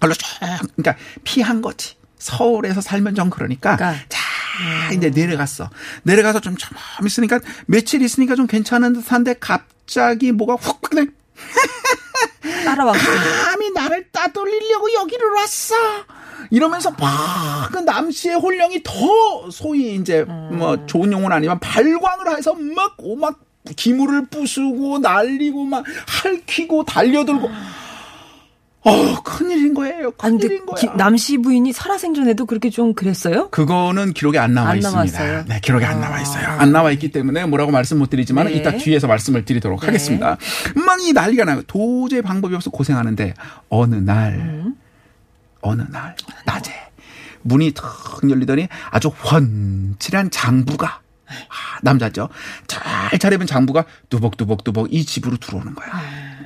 글로 0.00 0.14
쭉 0.14 0.26
그러니까 0.40 0.96
피한 1.24 1.62
거지. 1.62 1.96
서울에서 2.18 2.80
살면 2.80 3.14
좀 3.14 3.30
그러니까 3.30 3.76
그러니까. 3.76 4.04
자 4.08 4.20
이제 4.92 5.10
내려갔어. 5.10 5.70
내려가서 6.02 6.40
좀좀 6.40 6.76
있으니까 7.06 7.40
며칠 7.66 8.02
있으니까 8.02 8.34
좀 8.34 8.46
괜찮은 8.46 8.92
듯한데 8.92 9.36
갑자기 9.40 10.32
뭐가 10.32 10.54
훅 10.54 10.82
그냥 10.82 11.12
따라왔어. 12.64 13.00
감히 13.44 13.70
나를 13.70 14.08
따돌리려고 14.10 14.92
여기를 14.92 15.30
왔어. 15.30 15.74
이러면서 16.50 16.90
막그 16.92 17.78
남씨의 17.78 18.36
혼령이 18.36 18.82
더 18.82 18.92
소위 19.50 19.94
이제 19.94 20.22
뭐 20.24 20.84
좋은 20.86 21.12
용어는 21.12 21.36
아니지만 21.36 21.58
발광을 21.60 22.36
해서 22.36 22.54
막 22.54 22.94
오막 22.98 23.38
기물을 23.76 24.26
부수고 24.26 24.98
날리고 24.98 25.64
막 25.64 25.84
핥히고 26.06 26.84
달려들고 26.84 27.50
어 28.82 29.22
큰일인 29.22 29.74
거예요. 29.74 30.10
근데 30.12 30.46
큰일인 30.48 30.64
거야. 30.64 30.76
기- 30.76 30.88
남씨 30.96 31.36
부인이 31.36 31.70
살아생전에도 31.70 32.46
그렇게 32.46 32.70
좀 32.70 32.94
그랬어요? 32.94 33.50
그거는 33.50 34.14
기록에 34.14 34.38
안 34.38 34.54
나와 34.54 34.70
안 34.70 34.78
있습니다. 34.78 34.98
남았어요? 34.98 35.44
네, 35.48 35.60
기록에 35.60 35.84
안 35.84 35.98
아. 36.02 36.08
나와 36.08 36.20
있어요. 36.22 36.46
안 36.48 36.72
나와 36.72 36.90
있기 36.92 37.10
때문에 37.12 37.44
뭐라고 37.44 37.72
말씀 37.72 37.98
못 37.98 38.08
드리지만 38.08 38.46
네. 38.46 38.54
이따 38.54 38.70
뒤에서 38.74 39.06
말씀을 39.06 39.44
드리도록 39.44 39.80
네. 39.80 39.86
하겠습니다. 39.88 40.38
막이 40.74 41.12
난리가 41.12 41.44
나고 41.44 41.62
도저히 41.66 42.22
방법이 42.22 42.54
없어 42.54 42.70
고생하는데 42.70 43.34
어느 43.68 43.96
날 43.96 44.32
음. 44.36 44.74
어느 45.62 45.82
날 45.82 46.16
낮에 46.44 46.72
문이 47.42 47.72
탁 47.72 48.20
열리더니 48.28 48.68
아주 48.90 49.08
훤칠한 49.08 50.30
장부가 50.30 51.00
아, 51.30 51.78
남자죠. 51.82 52.28
잘 52.66 53.18
차려입은 53.18 53.46
장부가 53.46 53.84
뚜벅뚜벅뚜벅 54.08 54.88
이 54.92 55.04
집으로 55.04 55.36
들어오는 55.36 55.74
거야. 55.74 55.88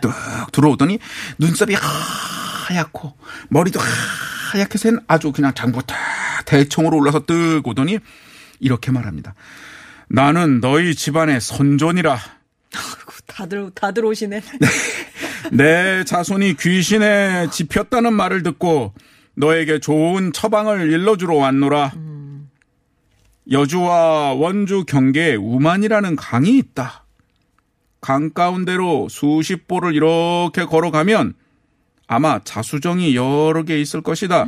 뚝 0.00 0.12
들어오더니 0.52 0.98
눈썹이 1.38 1.74
하얗고 1.74 3.16
머리도 3.48 3.80
하얗게 4.52 4.78
센 4.78 4.98
아주 5.08 5.32
그냥 5.32 5.54
장부가 5.54 5.86
딱 5.86 5.96
대청으로 6.44 6.98
올라서 6.98 7.20
뜩 7.26 7.62
오더니 7.66 7.98
이렇게 8.60 8.90
말합니다. 8.92 9.34
나는 10.08 10.60
너희 10.60 10.94
집안의 10.94 11.40
선존이라 11.40 12.18
다들 13.26 13.70
다들 13.74 14.04
오시네. 14.04 14.42
내 15.52 16.04
자손이 16.04 16.56
귀신에 16.56 17.48
집혔다는 17.50 18.12
말을 18.14 18.42
듣고 18.42 18.92
너에게 19.34 19.78
좋은 19.80 20.32
처방을 20.32 20.90
일러주러 20.90 21.34
왔노라. 21.36 21.92
여주와 23.50 24.32
원주 24.34 24.84
경계에 24.86 25.34
우만이라는 25.34 26.16
강이 26.16 26.56
있다. 26.58 27.04
강 28.00 28.30
가운데로 28.32 29.08
수십 29.10 29.66
보를 29.66 29.94
이렇게 29.94 30.64
걸어가면 30.64 31.34
아마 32.06 32.38
자수정이 32.42 33.16
여러 33.16 33.62
개 33.64 33.78
있을 33.80 34.02
것이다. 34.02 34.46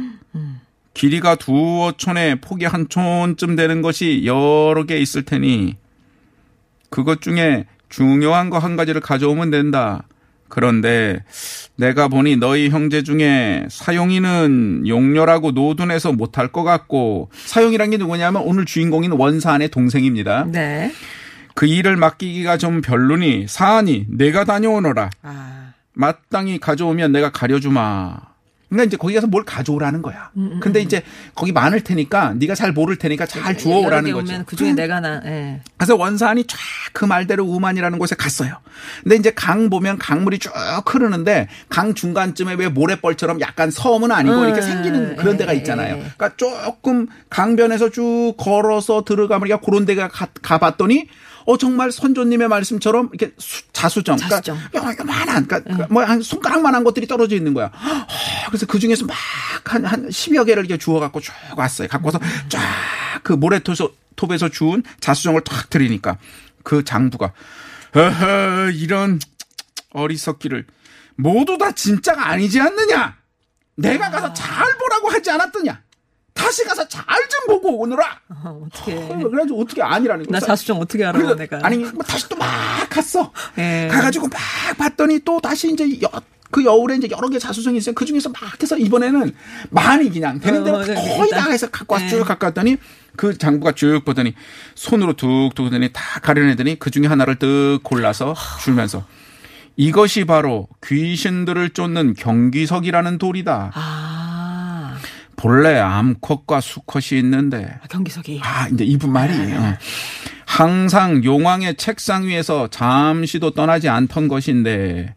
길이가 0.94 1.34
두어 1.34 1.92
촌에 1.96 2.36
폭이 2.40 2.64
한 2.64 2.88
촌쯤 2.88 3.56
되는 3.56 3.82
것이 3.82 4.22
여러 4.24 4.84
개 4.84 4.98
있을 4.98 5.24
테니 5.24 5.76
그것 6.88 7.20
중에 7.20 7.66
중요한 7.88 8.48
거 8.50 8.58
한 8.58 8.76
가지를 8.76 9.00
가져오면 9.00 9.50
된다. 9.50 10.04
그런데 10.48 11.22
내가 11.76 12.08
보니 12.08 12.36
너희 12.36 12.68
형제 12.68 13.02
중에 13.02 13.66
사용이는 13.68 14.84
용렬하고 14.86 15.52
노둔해서 15.52 16.12
못할 16.12 16.48
것 16.48 16.62
같고 16.62 17.30
사용이란 17.32 17.90
게 17.90 17.96
누구냐면 17.96 18.42
오늘 18.42 18.64
주인공인 18.64 19.12
원사안의 19.12 19.68
동생입니다. 19.68 20.46
네. 20.50 20.92
그 21.54 21.66
일을 21.66 21.96
맡기기가 21.96 22.58
좀 22.58 22.80
별로니 22.80 23.46
사안이 23.48 24.06
내가 24.10 24.44
다녀오너라. 24.44 25.10
아. 25.22 25.72
마땅히 25.94 26.58
가져오면 26.58 27.12
내가 27.12 27.30
가려주마. 27.30 28.35
그러니까 28.68 28.85
이제 28.85 28.96
거기 28.96 29.14
가서 29.14 29.26
뭘 29.26 29.44
가져오라는 29.44 30.02
거야. 30.02 30.30
음, 30.37 30.58
근데 30.61 30.80
이제 30.80 31.02
거기 31.35 31.52
많을 31.52 31.82
테니까 31.82 32.35
네가 32.35 32.54
잘 32.54 32.73
모를 32.73 32.96
테니까 32.96 33.26
잘 33.26 33.56
주워오라는. 33.56 34.12
오면 34.12 34.44
그 34.44 34.56
중에 34.56 34.73
내가 34.73 35.00
나. 35.00 35.20
예. 35.25 35.61
그래서 35.76 35.96
원산이 35.96 36.44
쫙 36.46 36.58
그 36.96 37.04
말대로 37.04 37.44
우만이라는 37.44 37.99
곳에 37.99 38.14
갔어요. 38.16 38.56
근데 39.02 39.16
이제 39.16 39.30
강 39.30 39.68
보면 39.68 39.99
강물이 39.99 40.38
쭉 40.38 40.50
흐르는데 40.87 41.46
강 41.68 41.92
중간쯤에 41.92 42.54
왜 42.54 42.68
모래벌처럼 42.68 43.38
약간 43.42 43.70
섬은 43.70 44.11
아니고 44.11 44.37
음, 44.37 44.44
이렇게 44.46 44.62
생기는 44.62 45.14
그런 45.16 45.35
예, 45.35 45.37
데가 45.37 45.52
예, 45.52 45.58
있잖아요. 45.58 45.96
예. 45.96 45.99
그러니까 46.16 46.32
조금 46.37 47.08
강변에서 47.28 47.90
쭉 47.90 48.35
걸어서 48.38 49.04
들어가면 49.04 49.61
그런 49.61 49.85
데가 49.85 50.08
가, 50.08 50.28
가봤더니 50.40 51.06
어 51.46 51.56
정말 51.56 51.92
선조님의 51.92 52.48
말씀처럼 52.48 53.10
이렇게 53.12 53.34
수- 53.38 53.62
자수정, 53.72 54.16
자수정. 54.16 54.58
그러니까 54.72 55.04
요만한, 55.04 55.46
그러니까 55.46 55.86
뭐한 55.88 56.20
손가락만한 56.22 56.82
것들이 56.84 57.06
떨어져 57.06 57.36
있는 57.36 57.54
거야. 57.54 57.66
어, 57.66 58.06
그래서 58.49 58.66
그 58.66 58.78
중에서 58.78 59.06
막 59.06 59.16
한한 59.64 60.08
10여 60.08 60.44
개를 60.47 60.64
이렇게 60.64 60.76
주워 60.76 60.99
갖고 61.00 61.21
쭉 61.21 61.32
왔어요. 61.56 61.88
갖고 61.88 62.08
와서 62.08 62.18
쫙 62.49 62.60
그 63.23 63.32
모래톱에서 63.32 63.90
톱에서 64.16 64.49
주운 64.50 64.82
자수정을 65.00 65.42
탁 65.42 65.68
들이니까 65.71 66.16
그 66.62 66.84
장부가 66.84 67.32
어허 67.94 68.71
이런 68.75 69.18
어리석기를 69.90 70.66
모두 71.16 71.56
다 71.58 71.73
진짜가 71.73 72.28
아니지 72.28 72.60
않느냐? 72.60 73.16
내가 73.76 74.10
가서 74.10 74.32
잘 74.32 74.66
보라고 74.78 75.08
하지 75.10 75.30
않았더냐? 75.30 75.80
다시 76.36 76.64
가서 76.64 76.86
잘 76.88 77.04
좀 77.28 77.46
보고 77.49 77.80
오느라. 77.80 78.20
어, 78.28 78.62
어떻게? 78.66 78.94
그래가지고 78.94 79.60
어떻게 79.62 79.82
아니라는 79.82 80.26
거야. 80.26 80.38
나 80.38 80.46
자수정 80.46 80.78
어떻게 80.78 81.04
알아 81.04 81.18
그래서 81.18 81.34
내가? 81.34 81.58
아니 81.62 81.78
뭐 81.78 82.04
다시 82.04 82.28
또 82.28 82.36
막 82.36 82.46
갔어. 82.88 83.32
예. 83.58 83.88
가가지고 83.90 84.28
막 84.28 84.38
봤더니 84.78 85.20
또 85.25 85.40
다시 85.40 85.72
이제 85.72 85.84
여, 86.02 86.08
그 86.50 86.64
여울에 86.64 86.96
이제 86.96 87.08
여러 87.10 87.28
개 87.28 87.38
자수성이 87.38 87.78
있어요. 87.78 87.94
그 87.94 88.04
중에서 88.04 88.28
막 88.30 88.62
해서 88.62 88.76
이번에는 88.78 89.32
많이 89.70 90.08
그냥 90.10 90.38
되는 90.38 90.62
대로 90.62 90.76
어, 90.78 90.84
네, 90.84 90.94
거의. 90.94 91.30
다 91.30 91.50
해서 91.50 91.68
갖고 91.68 91.94
와서 91.94 92.04
네. 92.04 92.10
쭉 92.10 92.25
갖고 92.25 92.46
왔더니 92.46 92.76
그 93.16 93.36
장부가 93.36 93.72
쭉 93.72 94.02
보더니 94.04 94.34
손으로 94.76 95.14
툭툭 95.14 95.66
하더니 95.66 95.90
다 95.92 96.20
가려내더니 96.20 96.78
그 96.78 96.90
중에 96.90 97.06
하나를 97.06 97.36
뜩 97.36 97.80
골라서 97.82 98.34
줄면서 98.62 99.04
이것이 99.78 100.25
바로 100.25 100.68
귀신들을 100.86 101.70
쫓는 101.70 102.14
경기석이라는 102.14 103.18
돌이다. 103.18 103.72
아, 103.75 104.05
본래 105.36 105.78
암컷과 105.78 106.60
수컷이 106.60 107.18
있는데 107.20 107.78
경기석이. 107.90 108.40
아, 108.42 108.68
이제 108.68 108.84
이분 108.84 109.12
말이에요. 109.12 109.76
항상 110.46 111.22
용왕의 111.22 111.76
책상 111.76 112.25
위에서 112.25 112.68
잠시도 112.68 113.50
떠나지 113.50 113.88
않던 113.88 114.28
것인데 114.28 115.14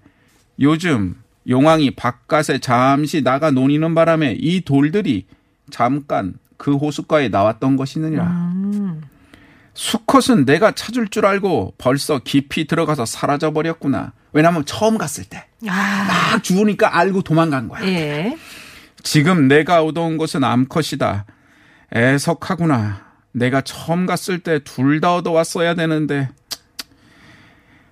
요즘 0.59 1.15
용왕이 1.47 1.91
바깥에 1.91 2.59
잠시 2.59 3.23
나가 3.23 3.51
노니는 3.51 3.95
바람에 3.95 4.35
이 4.39 4.61
돌들이 4.61 5.25
잠깐 5.71 6.33
그 6.57 6.75
호숫가에 6.75 7.29
나왔던 7.29 7.77
것이느니라. 7.77 8.53
수컷은 9.73 10.45
내가 10.45 10.73
찾을 10.73 11.07
줄 11.07 11.25
알고 11.25 11.75
벌써 11.77 12.19
깊이 12.19 12.67
들어가서 12.67 13.05
사라져 13.05 13.51
버렸구나. 13.53 14.11
왜냐하면 14.33 14.65
처음 14.65 14.97
갔을 14.97 15.23
때막 15.23 15.43
아, 15.69 16.39
주우니까 16.41 16.97
알고 16.97 17.21
도망간 17.21 17.69
거야. 17.69 17.87
예. 17.87 18.37
지금 19.03 19.47
내가 19.47 19.83
얻어온 19.83 20.17
것은 20.17 20.43
암컷이다. 20.43 21.25
애석하구나. 21.95 23.07
내가 23.31 23.61
처음 23.61 24.05
갔을 24.05 24.39
때 24.39 24.59
둘 24.59 24.99
다 25.01 25.15
얻어왔어야 25.15 25.75
되는데. 25.75 26.29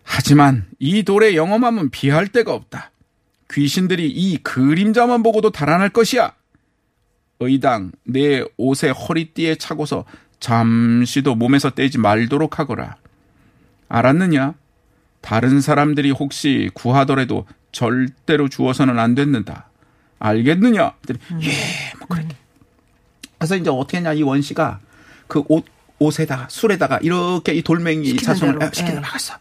하지만 0.03 0.65
이 0.79 1.03
돌의 1.03 1.35
영험함은 1.35 1.89
비할 1.89 2.27
데가 2.27 2.53
없다. 2.53 2.91
귀신들이 3.51 4.09
이 4.09 4.37
그림자만 4.37 5.23
보고도 5.23 5.51
달아날 5.51 5.89
것이야. 5.89 6.33
의당 7.39 7.91
내 8.03 8.43
옷의 8.57 8.91
허리띠에 8.93 9.55
차고서 9.55 10.05
잠시도 10.39 11.35
몸에서 11.35 11.69
떼지 11.69 11.97
말도록 11.97 12.59
하거라. 12.59 12.95
알았느냐? 13.89 14.53
다른 15.21 15.61
사람들이 15.61 16.11
혹시 16.11 16.69
구하더라도 16.73 17.45
절대로 17.71 18.49
주어서는 18.49 18.97
안 18.99 19.13
됐는다. 19.15 19.66
알겠느냐? 20.19 20.93
그랬더니 21.06 21.45
예, 21.47 21.51
뭐 21.99 22.08
그렇게. 22.08 22.36
그래서 23.38 23.56
이제 23.56 23.69
어떻게 23.69 23.97
했냐 23.97 24.13
이 24.13 24.23
원 24.23 24.41
씨가 24.41 24.80
그 25.27 25.43
옷 25.49 25.65
옷에다가 25.99 26.47
술에다가 26.49 26.99
이렇게 27.01 27.53
이 27.53 27.63
돌멩이 27.63 28.17
자손을. 28.17 28.60
시키는 28.71 28.97
예. 28.97 28.99
막았어. 28.99 29.34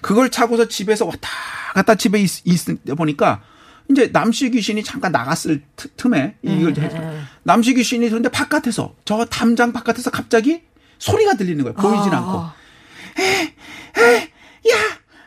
그걸 0.00 0.30
차고서 0.30 0.68
집에서 0.68 1.06
왔다 1.06 1.28
갔다 1.74 1.96
집에 1.96 2.20
있, 2.20 2.44
때 2.84 2.94
보니까 2.94 3.42
이제 3.90 4.10
남씨 4.12 4.48
귀신이 4.50 4.84
잠깐 4.84 5.10
나갔을 5.10 5.62
트- 5.74 5.88
틈에 5.96 6.36
이걸 6.42 6.72
예, 6.78 6.82
해서 6.82 6.96
남씨 7.42 7.74
귀신이 7.74 8.08
그런데 8.08 8.28
바깥에서 8.28 8.94
저 9.04 9.24
담장 9.24 9.72
바깥에서 9.72 10.12
갑자기 10.12 10.62
소리가 11.00 11.34
들리는 11.34 11.64
거예요. 11.64 11.74
보이진 11.74 12.14
아, 12.14 12.18
않고. 12.18 12.38
야, 12.38 12.54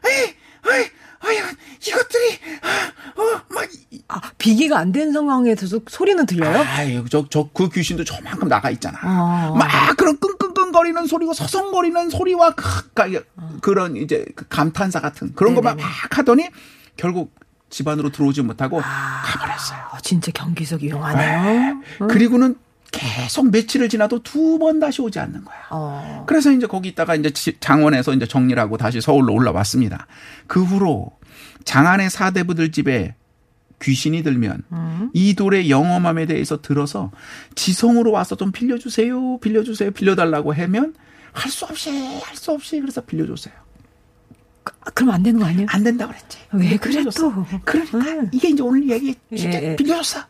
에이, 0.06 0.34
에이, 0.74 0.84
에 1.38 1.41
이, 1.86 1.90
이것들이, 1.90 2.40
어, 3.18 3.42
막, 3.54 3.68
이- 3.92 4.02
아, 4.08 4.22
비기가 4.38 4.78
안 4.80 4.92
된 4.92 5.12
상황에서 5.12 5.80
소리는 5.88 6.26
들려요? 6.26 6.60
아유, 6.60 7.06
저, 7.10 7.26
저, 7.30 7.50
그 7.54 7.70
귀신도 7.70 8.04
저만큼 8.04 8.48
나가 8.48 8.70
있잖아. 8.72 8.98
어. 9.04 9.56
막 9.56 9.68
그런 9.98 10.18
끙끙끙거리는 10.20 11.06
소리고 11.08 11.34
서성거리는 11.34 12.10
소리와 12.10 12.52
그, 12.56 12.90
그, 12.94 13.24
그런 13.62 13.96
이제 13.98 14.26
그 14.36 14.46
감탄사 14.48 15.00
같은 15.02 15.34
그런 15.36 15.56
것만. 15.56 15.78
막 15.78 15.84
하더니 16.18 16.48
결국 16.96 17.34
집 17.70 17.88
안으로 17.88 18.12
들어오지 18.12 18.42
못하고 18.44 18.82
아. 18.82 19.22
가버렸어요. 19.26 19.80
어, 19.94 19.98
진짜 20.02 20.32
경기석 20.32 20.84
이 20.84 20.90
용하네요. 20.90 21.82
그리고는 22.08 22.56
계속 22.92 23.52
며칠을 23.52 23.90
지나도 23.90 24.24
두 24.24 24.58
번 24.58 24.80
다시 24.80 25.02
오지 25.02 25.20
않는 25.20 25.44
거야. 25.44 25.58
어. 25.72 26.24
그래서 26.26 26.50
이제 26.52 26.66
거기 26.66 26.88
있다가 26.90 27.16
이제 27.16 27.30
지- 27.32 27.58
장원에서 27.60 28.13
이제 28.13 28.26
정리를 28.26 28.60
하고 28.62 28.78
다시 28.78 29.02
서울로 29.02 29.34
올라왔습니다. 29.34 30.08
그 30.48 30.63
후로 30.63 31.12
장안의 31.67 32.10
사대부들 32.10 32.71
집에 32.71 33.13
귀신이 33.82 34.23
들면 34.23 34.63
음. 34.71 35.10
이 35.13 35.36
돌의 35.36 35.69
영험함에 35.69 36.25
대해서 36.25 36.62
들어서 36.62 37.12
지성으로 37.56 38.12
와서 38.12 38.36
좀 38.36 38.51
빌려주세요, 38.53 39.39
빌려주세요, 39.39 39.91
빌려달라고 39.91 40.53
하면 40.56 40.95
할 41.34 41.51
수 41.51 41.65
없이 41.65 41.91
할 42.23 42.36
수 42.38 42.51
없이 42.53 42.80
그래서 42.80 43.01
빌려줬어요. 43.01 43.53
아, 44.65 44.89
그럼 44.91 45.12
안 45.12 45.21
되는 45.23 45.39
거 45.39 45.45
아니에요? 45.45 45.67
안 45.69 45.84
된다 45.84 46.08
그랬지. 46.08 46.38
왜 46.53 46.77
그래. 46.77 47.03
또? 47.15 47.45
그러니까 47.65 47.97
응. 47.97 48.30
이게 48.32 48.49
이제 48.49 48.63
오늘 48.63 48.89
얘기 48.89 49.13
쉽게 49.36 49.62
예, 49.62 49.71
예. 49.71 49.75
빌려줬어. 49.75 50.21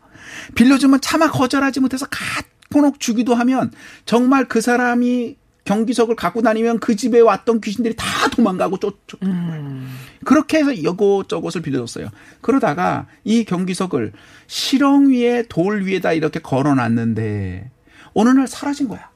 빌려주면 0.56 1.00
차마 1.00 1.30
거절하지 1.30 1.78
못해서 1.80 2.04
갖고놓 2.10 2.98
주기도 2.98 3.34
하면 3.36 3.70
정말 4.04 4.46
그 4.48 4.60
사람이 4.60 5.36
경기석을 5.68 6.16
갖고 6.16 6.40
다니면 6.40 6.78
그 6.78 6.96
집에 6.96 7.20
왔던 7.20 7.60
귀신들이 7.60 7.94
다 7.94 8.06
도망가고 8.30 8.78
쫓, 8.78 8.96
쫓. 9.06 9.22
음. 9.22 9.94
그렇게 10.24 10.58
해서 10.58 10.72
이것저것을 10.72 11.60
빌려줬어요. 11.60 12.08
그러다가 12.40 13.06
이 13.22 13.44
경기석을 13.44 14.12
실ong 14.46 15.12
위에 15.12 15.44
돌 15.50 15.84
위에다 15.84 16.14
이렇게 16.14 16.40
걸어놨는데 16.40 17.70
어느 18.14 18.28
날 18.30 18.48
사라진 18.48 18.88
거야. 18.88 19.10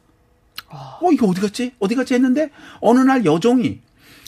어 0.69 1.11
이거 1.11 1.27
어디 1.27 1.41
갔지? 1.41 1.73
어디 1.79 1.95
갔지 1.95 2.13
했는데 2.13 2.51
어느 2.81 3.01
날 3.01 3.25
여종이 3.25 3.81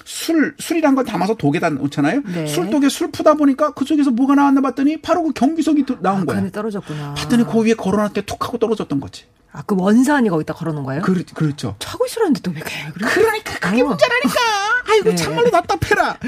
술 0.05 0.55
술이란 0.59 0.95
걸 0.95 1.05
담아서 1.05 1.35
독에다 1.35 1.71
놓잖아요. 1.71 2.23
네. 2.27 2.47
술독에 2.47 2.89
술 2.91 3.11
푸다 3.11 3.35
보니까 3.35 3.73
그 3.73 3.85
속에서 3.85 4.11
뭐가 4.11 4.35
나왔나 4.35 4.61
봤더니 4.61 5.01
바로 5.01 5.23
그 5.23 5.33
경기석이 5.33 5.87
또 5.87 6.01
나온 6.01 6.23
아, 6.23 6.25
거야. 6.25 6.39
그네 6.41 6.51
떨어졌구나. 6.51 7.15
봤더니 7.15 7.45
그 7.45 7.63
위에 7.65 7.75
걸어놨더니 7.75 8.27
툭 8.27 8.45
하고 8.45 8.59
떨어졌던 8.59 9.01
거지. 9.01 9.25
아, 9.53 9.63
그 9.63 9.77
원산이 9.79 10.29
거기다 10.31 10.53
걸어놓은 10.55 10.85
거예요? 10.85 11.03
그, 11.03 11.25
그렇죠. 11.35 11.77
차고 11.79 12.07
있으라는데 12.07 12.41
또 12.41 12.51
왜 12.51 12.61
그래? 12.61 12.75
그래? 12.93 13.09
그러니까 13.09 13.59
그게 13.61 13.83
어. 13.83 13.87
문제라니까. 13.87 14.35
아이고 14.91 15.11
네. 15.11 15.15
참말로 15.17 15.51
답답해라. 15.51 16.19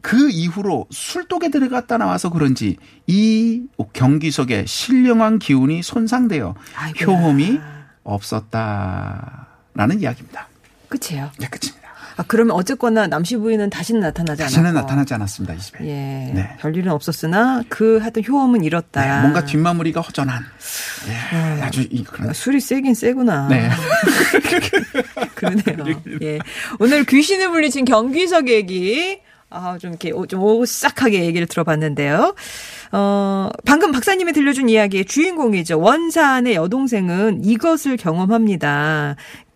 그 0.00 0.30
이후로 0.30 0.86
술독에 0.90 1.48
들어갔다 1.50 1.96
나와서 1.98 2.30
그런지 2.30 2.76
이 3.06 3.62
경기석의 3.92 4.66
신령한 4.66 5.38
기운이 5.38 5.82
손상되어 5.82 6.54
아이고야. 6.76 7.16
효험이 7.16 7.58
없었다라는 8.04 10.00
이야기입니다. 10.00 10.48
끝이에요. 10.88 11.30
네, 11.38 11.48
끝입니다. 11.48 11.83
아, 12.16 12.22
그러면 12.28 12.54
어쨌거나 12.56 13.06
남씨 13.08 13.36
부인은 13.36 13.70
다시는 13.70 14.00
나타나지 14.00 14.42
않았고. 14.42 14.54
다시는 14.54 14.74
나타나지 14.74 15.14
않았습니다, 15.14 15.54
이 15.54 15.58
집에. 15.58 15.78
예. 15.84 16.32
네. 16.32 16.56
별일은 16.60 16.92
없었으나 16.92 17.62
그 17.68 17.98
하여튼 17.98 18.22
효험은 18.26 18.62
잃었다. 18.62 19.04
네, 19.16 19.20
뭔가 19.22 19.44
뒷마무리가 19.44 20.00
허전한. 20.00 20.42
예, 21.08 21.60
아주 21.62 21.86
이 21.90 22.04
그런. 22.04 22.30
아, 22.30 22.32
술이 22.32 22.60
세긴 22.60 22.94
세구나. 22.94 23.48
네. 23.48 23.68
그러네요. 25.34 26.00
예. 26.22 26.38
오늘 26.78 27.04
귀신을 27.04 27.48
물리친 27.48 27.84
경귀석 27.84 28.48
얘기. 28.48 29.20
아, 29.50 29.78
좀 29.78 29.90
이렇게 29.90 30.10
오- 30.10 30.26
좀 30.26 30.42
오싹하게 30.42 31.24
얘기를 31.26 31.46
들어봤는데요. 31.46 32.34
어, 32.90 33.48
방금 33.64 33.92
박사님이 33.92 34.32
들려준 34.32 34.68
이야기의 34.68 35.04
주인공이죠. 35.04 35.78
원산의 35.78 36.54
여동생은 36.54 37.44
이것을 37.44 37.96
경험합니다. 37.96 39.14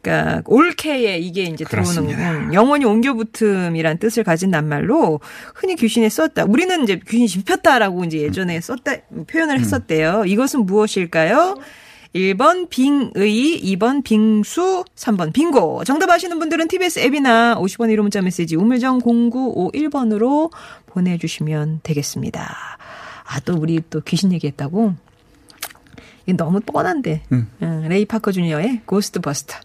그러니까 0.08 0.42
올케에 0.46 1.18
이게 1.18 1.42
이제 1.44 1.64
들어오는. 1.64 2.10
음, 2.10 2.54
영원히 2.54 2.84
옮겨 2.84 3.12
붙음이란 3.12 3.98
뜻을 3.98 4.24
가진 4.24 4.50
낱말로 4.50 5.20
흔히 5.54 5.76
귀신에 5.76 6.08
썼다. 6.08 6.44
우리는 6.44 6.82
이제 6.82 7.00
귀신이 7.06 7.28
짚혔다라고 7.28 8.04
이제 8.04 8.18
예전에 8.18 8.60
썼다 8.60 8.92
표현을 9.26 9.60
했었대요. 9.60 10.24
이것은 10.26 10.66
무엇일까요? 10.66 11.56
1번 12.14 12.70
빙의, 12.70 13.60
2번 13.76 14.02
빙수, 14.02 14.84
3번 14.96 15.32
빙고. 15.32 15.84
정답 15.84 16.10
아시는 16.10 16.38
분들은 16.38 16.68
TBS 16.68 17.00
앱이나 17.00 17.56
50원 17.56 17.94
유료 17.94 18.00
문자 18.00 18.22
메시지 18.22 18.56
우물정 18.56 19.00
0951번으로 19.00 20.50
보내주시면 20.86 21.80
되겠습니다. 21.82 22.56
아, 23.26 23.40
또 23.40 23.56
우리 23.56 23.82
또 23.90 24.00
귀신 24.00 24.32
얘기했다고? 24.32 24.94
이게 26.24 26.32
너무 26.36 26.60
뻔한데. 26.60 27.24
음. 27.32 27.50
응, 27.62 27.88
레이 27.88 28.06
파커 28.06 28.32
주니어의 28.32 28.82
Ghostbusters. 28.86 29.58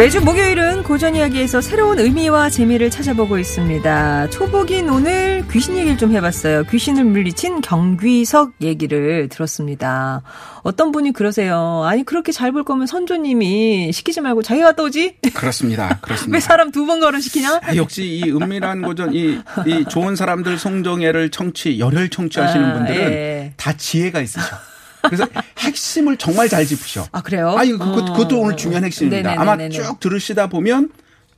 매주 0.00 0.22
목요일은 0.22 0.82
고전 0.84 1.14
이야기에서 1.14 1.60
새로운 1.60 1.98
의미와 1.98 2.48
재미를 2.48 2.88
찾아보고 2.88 3.36
있습니다. 3.36 4.30
초복인 4.30 4.88
오늘 4.88 5.44
귀신 5.52 5.76
얘기를 5.76 5.98
좀 5.98 6.12
해봤어요. 6.12 6.64
귀신을 6.70 7.04
물리친 7.04 7.60
경귀석 7.60 8.54
얘기를 8.62 9.28
들었습니다. 9.28 10.22
어떤 10.62 10.90
분이 10.90 11.12
그러세요. 11.12 11.82
아니 11.84 12.02
그렇게 12.02 12.32
잘 12.32 12.50
볼 12.52 12.64
거면 12.64 12.86
선조님이 12.86 13.92
시키지 13.92 14.22
말고 14.22 14.42
자기가 14.42 14.68
갔다 14.68 14.84
오지? 14.84 15.16
그렇습니다. 15.34 15.98
그렇습니다. 16.02 16.34
왜 16.34 16.40
사람 16.40 16.70
두 16.72 16.86
번 16.86 16.98
거론시키냐? 17.00 17.60
아, 17.62 17.76
역시 17.76 18.04
이 18.04 18.22
은밀한 18.30 18.80
고전, 18.80 19.12
이, 19.12 19.38
이 19.66 19.84
좋은 19.86 20.16
사람들 20.16 20.56
송정회를 20.56 21.30
청취, 21.30 21.78
열혈 21.78 22.08
청취하시는 22.08 22.64
아, 22.64 22.72
분들은 22.72 23.00
예. 23.12 23.52
다 23.58 23.74
지혜가 23.74 24.22
있으셔. 24.22 24.56
그래서 25.02 25.26
핵심을 25.58 26.16
정말 26.16 26.48
잘 26.48 26.66
짚으셔. 26.66 27.06
아 27.12 27.22
그래요? 27.22 27.54
아, 27.56 27.64
이거 27.64 27.78
그것, 27.78 28.08
어. 28.08 28.12
그것도 28.12 28.40
오늘 28.40 28.56
중요한 28.56 28.84
핵심입니다. 28.84 29.30
네네네네네. 29.36 29.76
아마 29.76 29.86
쭉 29.88 30.00
들으시다 30.00 30.48
보면 30.48 30.90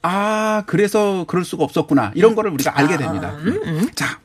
아, 0.02 0.64
그래서 0.66 1.24
그럴 1.28 1.44
수가 1.44 1.64
없었구나. 1.64 2.12
이런 2.14 2.34
거를 2.34 2.50
우리가 2.50 2.76
알게 2.76 2.96
됩니다. 2.96 3.36
음, 3.38 3.88
자, 3.94 4.18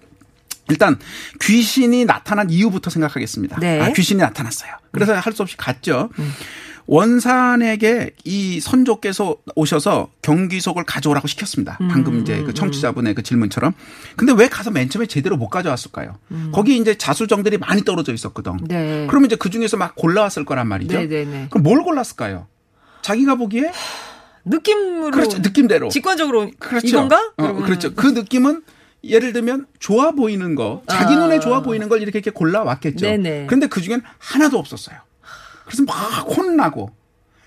일단 0.69 0.97
귀신이 1.41 2.05
나타난 2.05 2.49
이유부터 2.49 2.89
생각하겠습니다. 2.89 3.59
네. 3.59 3.79
아, 3.81 3.91
귀신이 3.93 4.19
나타났어요. 4.19 4.71
그래서 4.91 5.13
할수 5.13 5.43
없이 5.43 5.55
갔죠. 5.55 6.09
원산에게 6.87 8.11
이 8.23 8.59
선조께서 8.61 9.35
오셔서 9.55 10.09
경기석을 10.21 10.85
가져오라고 10.85 11.27
시켰습니다. 11.27 11.77
음, 11.81 11.89
방금 11.89 12.21
이제 12.21 12.41
그 12.43 12.53
청취자분의 12.53 13.13
그 13.13 13.23
질문처럼. 13.23 13.73
근데 14.15 14.33
왜 14.33 14.47
가서 14.47 14.71
맨 14.71 14.89
처음에 14.89 15.05
제대로 15.05 15.35
못 15.37 15.49
가져왔을까요? 15.49 16.17
거기 16.53 16.77
이제 16.77 16.97
자수정들이 16.97 17.57
많이 17.57 17.83
떨어져 17.83 18.13
있었거든. 18.13 18.53
음. 18.53 18.67
네. 18.67 19.05
그러면 19.09 19.27
이제 19.27 19.35
그 19.35 19.49
중에서 19.49 19.77
막 19.77 19.95
골라왔을 19.95 20.45
거란 20.45 20.67
말이죠. 20.67 20.97
네네네. 20.97 21.47
그럼 21.49 21.63
뭘 21.63 21.83
골랐을까요? 21.83 22.47
자기가 23.01 23.35
보기에 23.35 23.71
느낌으로 24.45 25.11
그렇죠 25.11 25.39
느낌대로 25.39 25.89
직관적으로 25.89 26.51
그렇죠. 26.57 26.87
이건가? 26.87 27.33
어, 27.37 27.53
그렇죠. 27.53 27.93
그 27.93 28.07
느낌은 28.07 28.63
예를 29.03 29.33
들면 29.33 29.67
좋아 29.79 30.11
보이는 30.11 30.55
거, 30.55 30.83
자기 30.87 31.13
아. 31.13 31.19
눈에 31.19 31.39
좋아 31.39 31.61
보이는 31.61 31.87
걸 31.87 32.01
이렇게 32.01 32.19
이렇게 32.19 32.31
골라 32.31 32.63
왔겠죠. 32.63 33.05
네네. 33.05 33.45
그런데 33.47 33.67
그 33.67 33.81
중엔 33.81 34.01
하나도 34.17 34.57
없었어요. 34.57 34.97
그래서 35.67 35.83
막 35.83 35.93
혼나고 36.25 36.89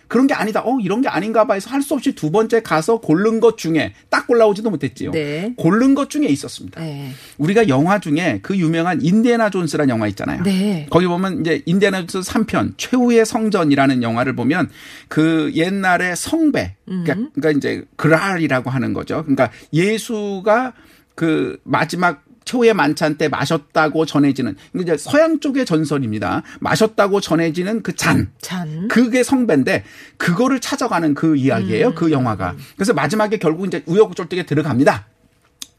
그런 0.07 0.27
게 0.27 0.35
아니다. 0.35 0.61
어 0.65 0.77
이런 0.81 1.03
게 1.03 1.09
아닌가 1.09 1.47
봐 1.47 1.55
해서 1.55 1.71
할 1.71 1.83
수 1.83 1.95
없이 1.95 2.13
두 2.17 2.33
번째 2.33 2.63
가서 2.63 2.99
고른 2.99 3.39
것 3.39 3.57
중에 3.57 3.95
딱 4.11 4.27
골라오지도 4.27 4.69
못했지요. 4.69 5.13
네. 5.13 5.55
고른 5.57 5.95
것 5.95 6.11
중에 6.11 6.27
있었습니다. 6.27 6.81
네. 6.81 7.13
우리가 7.39 7.69
영화 7.69 8.01
중에 8.01 8.41
그 8.43 8.57
유명한 8.57 9.01
인디애나 9.01 9.51
존스라는 9.51 9.89
영화 9.89 10.09
있잖아요. 10.09 10.43
네. 10.43 10.87
거기 10.91 11.07
보면 11.07 11.41
이제 11.41 11.63
인디애나 11.65 12.07
존스 12.07 12.29
3편 12.29 12.75
최후의 12.77 13.25
성전이라는 13.25 14.03
영화를 14.03 14.35
보면 14.35 14.69
그 15.09 15.53
옛날의 15.55 16.17
성배 16.17 16.75
그러니까, 16.85 17.15
음. 17.15 17.31
그러니까 17.35 17.57
이제 17.57 17.85
그랄이라고 17.97 18.69
하는 18.69 18.93
거죠. 18.93 19.23
그러니까 19.23 19.51
예수가 19.73 20.73
그 21.15 21.59
마지막 21.63 22.25
최후의 22.51 22.75
만찬 22.75 23.17
때 23.17 23.29
마셨다고 23.29 24.07
전해지는 24.07 24.57
이제 24.81 24.97
서양 24.97 25.39
쪽의 25.39 25.65
전설입니다. 25.65 26.43
마셨다고 26.61 27.21
전해지는 27.21 27.83
그 27.83 27.95
잔. 27.95 28.33
잔. 28.41 28.89
그게 28.89 29.23
성배인데 29.23 29.85
그거를 30.17 30.61
찾아가는 30.61 31.15
그 31.15 31.37
이야기예요. 31.37 31.89
음. 31.89 31.95
그 31.95 32.11
영화가. 32.11 32.57
그래서 32.75 32.93
마지막에 32.93 33.39
결국 33.39 33.67
이제 33.67 33.83
우여곡절 33.87 34.29
되게 34.29 34.45
들어갑니다. 34.45 35.07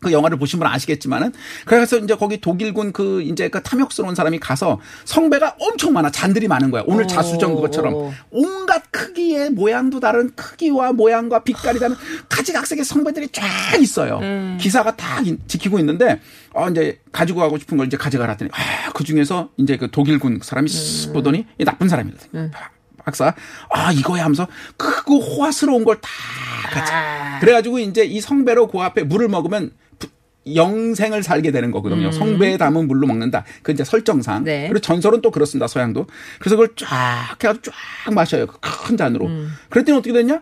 그 0.01 0.11
영화를 0.11 0.37
보신 0.39 0.57
분은 0.59 0.71
아시겠지만은 0.73 1.31
그래서 1.65 1.97
이제 1.99 2.15
거기 2.15 2.41
독일군 2.41 2.91
그 2.91 3.21
이제 3.21 3.49
그 3.49 3.61
탐욕스러운 3.61 4.15
사람이 4.15 4.39
가서 4.39 4.79
성배가 5.05 5.57
엄청 5.59 5.93
많아. 5.93 6.09
잔들이 6.09 6.47
많은 6.47 6.71
거야. 6.71 6.83
오늘 6.87 7.03
오. 7.03 7.07
자수정 7.07 7.53
그것처럼. 7.53 8.11
온갖 8.31 8.81
크기의 8.91 9.51
모양도 9.51 9.99
다른 9.99 10.31
크기와 10.35 10.91
모양과 10.91 11.43
빛깔이 11.43 11.79
다른 11.79 11.95
가지각색의 12.29 12.83
성배들이 12.83 13.29
쫙 13.31 13.43
있어요. 13.79 14.17
음. 14.23 14.57
기사가 14.59 14.95
다 14.95 15.21
인- 15.21 15.39
지키고 15.47 15.77
있는데 15.79 16.19
어 16.53 16.67
이제 16.69 16.99
가지고 17.11 17.41
가고 17.41 17.59
싶은 17.59 17.77
걸 17.77 17.85
이제 17.85 17.95
가져가라 17.95 18.31
했더니 18.31 18.49
아그 18.87 19.03
중에서 19.03 19.49
이제 19.57 19.77
그 19.77 19.91
독일군 19.91 20.39
사람이 20.41 20.67
쓱 20.67 21.13
보더니 21.13 21.45
이 21.59 21.63
나쁜 21.63 21.87
사람이거든요 21.87 22.49
박사 23.05 23.33
아 23.69 23.91
이거야 23.91 24.23
하면서 24.23 24.47
크고 24.77 25.19
호화스러운 25.21 25.83
걸다 25.85 26.09
같이 26.71 26.91
그래가지고 27.41 27.79
이제 27.79 28.03
이 28.03 28.19
성배로 28.19 28.67
그 28.67 28.79
앞에 28.79 29.03
물을 29.03 29.27
먹으면 29.27 29.71
부- 29.71 29.90
영생을 30.55 31.23
살게 31.23 31.51
되는 31.51 31.71
거거든요. 31.71 32.11
성배에 32.11 32.57
담은 32.57 32.87
물로 32.87 33.05
먹는다. 33.07 33.43
그 33.61 33.71
이제 33.71 33.83
설정상. 33.83 34.43
네. 34.43 34.67
그리고 34.67 34.79
전설은 34.79 35.21
또 35.21 35.29
그렇습니다. 35.31 35.67
서양도. 35.67 36.07
그래서 36.39 36.55
그걸 36.55 36.69
쫙 36.75 37.35
해가지고 37.43 37.61
쫙 38.05 38.13
마셔요. 38.13 38.47
그큰 38.47 38.97
잔으로. 38.97 39.29
그랬더니 39.69 39.97
어떻게 39.97 40.13
됐냐? 40.13 40.41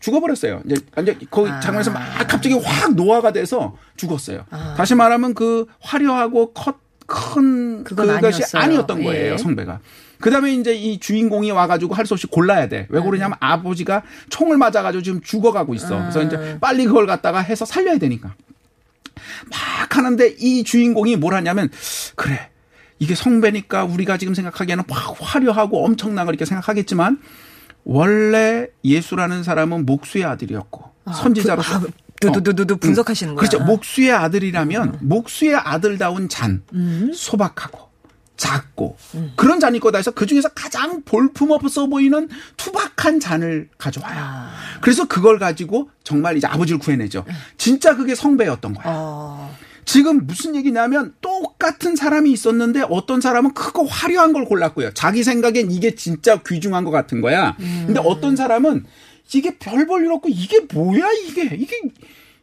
죽어버렸어요. 0.00 0.62
이제 0.66 0.74
완전 0.96 1.16
거기 1.30 1.50
아. 1.50 1.60
장면에서 1.60 1.92
막 1.92 2.00
갑자기 2.26 2.54
확 2.56 2.94
노화가 2.94 3.32
돼서 3.32 3.76
죽었어요. 3.96 4.44
아. 4.50 4.74
다시 4.76 4.94
말하면 4.94 5.32
그 5.34 5.66
화려하고 5.80 6.52
컷, 6.52 6.76
큰 7.06 7.84
그것이 7.84 8.10
아니었어요. 8.10 8.62
아니었던 8.62 9.02
거예요. 9.04 9.32
예. 9.34 9.38
성배가. 9.38 9.80
그 10.20 10.30
다음에 10.30 10.52
이제 10.54 10.72
이 10.74 10.98
주인공이 11.00 11.50
와가지고 11.50 11.94
할 11.94 12.06
수 12.06 12.14
없이 12.14 12.26
골라야 12.26 12.68
돼. 12.68 12.86
왜 12.90 13.00
그러냐면 13.00 13.36
아버지가 13.40 14.02
총을 14.28 14.56
맞아가지고 14.56 15.02
지금 15.02 15.20
죽어가고 15.20 15.74
있어. 15.74 15.98
그래서 15.98 16.20
아. 16.20 16.22
이제 16.22 16.58
빨리 16.60 16.84
그걸 16.86 17.06
갖다가 17.06 17.40
해서 17.40 17.64
살려야 17.64 17.98
되니까. 17.98 18.34
막 19.50 19.96
하는데 19.96 20.34
이 20.38 20.64
주인공이 20.64 21.16
뭘 21.16 21.34
하냐면 21.34 21.70
그래 22.14 22.50
이게 22.98 23.14
성배니까 23.14 23.84
우리가 23.84 24.16
지금 24.16 24.34
생각하기에는 24.34 24.84
확 24.88 25.16
화려하고 25.20 25.84
엄청나고 25.84 26.30
이렇게 26.30 26.44
생각하겠지만 26.44 27.20
원래 27.84 28.68
예수라는 28.84 29.42
사람은 29.42 29.86
목수의 29.86 30.24
아들이었고 30.24 30.84
선지자로서 31.12 31.80
그, 32.20 32.28
아, 32.28 32.32
두두두두 32.32 32.76
분석하시는 32.76 33.34
거야. 33.34 33.48
그렇죠. 33.48 33.64
목수의 33.64 34.12
아들이라면 34.12 34.98
목수의 35.00 35.56
아들다운 35.56 36.28
잔, 36.28 36.62
소박하고 37.12 37.91
작고 38.42 38.96
그런 39.36 39.60
잔이 39.60 39.78
거다 39.78 39.98
해서 39.98 40.10
그 40.10 40.26
중에서 40.26 40.48
가장 40.48 41.02
볼품없어 41.04 41.86
보이는 41.86 42.28
투박한 42.56 43.20
잔을 43.20 43.68
가져와요. 43.78 44.48
그래서 44.80 45.06
그걸 45.06 45.38
가지고 45.38 45.90
정말 46.02 46.36
이제 46.36 46.48
아버지를 46.48 46.80
구해내죠. 46.80 47.24
진짜 47.56 47.94
그게 47.96 48.16
성배였던 48.16 48.74
거야. 48.74 48.84
어. 48.88 49.56
지금 49.84 50.26
무슨 50.26 50.56
얘기냐면 50.56 51.14
똑같은 51.20 51.94
사람이 51.94 52.32
있었는데 52.32 52.82
어떤 52.90 53.20
사람은 53.20 53.54
크고 53.54 53.84
화려한 53.86 54.32
걸 54.32 54.44
골랐고요. 54.44 54.92
자기 54.94 55.22
생각엔 55.22 55.70
이게 55.70 55.94
진짜 55.94 56.42
귀중한 56.42 56.82
것 56.84 56.90
같은 56.90 57.20
거야. 57.20 57.56
근데 57.58 58.00
어떤 58.04 58.34
사람은 58.34 58.84
이게 59.34 59.56
별 59.58 59.86
볼 59.86 60.04
일 60.04 60.10
없고 60.12 60.28
이게 60.28 60.66
뭐야 60.72 61.06
이게 61.28 61.54
이게 61.56 61.80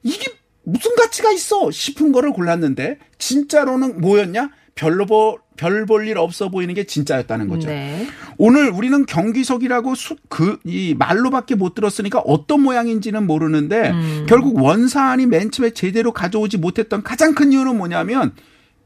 이게 0.04 0.32
무슨 0.64 0.96
가치가 0.96 1.30
있어 1.32 1.72
싶은 1.72 2.14
거를 2.14 2.32
골랐는데 2.32 3.00
진짜로는 3.18 4.00
뭐였냐? 4.00 4.50
별로 4.80 5.40
별볼 5.58 6.08
일 6.08 6.18
없어 6.18 6.48
보이는 6.48 6.74
게 6.74 6.86
진짜였다는 6.86 7.50
거죠. 7.50 7.68
네. 7.68 8.08
오늘 8.38 8.70
우리는 8.70 9.06
경기석이라고 9.06 9.94
그이 10.30 10.96
말로밖에 10.98 11.56
못 11.56 11.76
들었으니까 11.76 12.20
어떤 12.20 12.62
모양인지는 12.62 13.28
모르는데 13.28 13.92
결국 14.28 14.56
원사안이 14.62 15.26
맨 15.26 15.52
처음에 15.52 15.72
제대로 15.72 16.14
가져오지 16.14 16.58
못했던 16.60 17.04
가장 17.04 17.36
큰 17.36 17.52
이유는 17.52 17.78
뭐냐면 17.78 18.32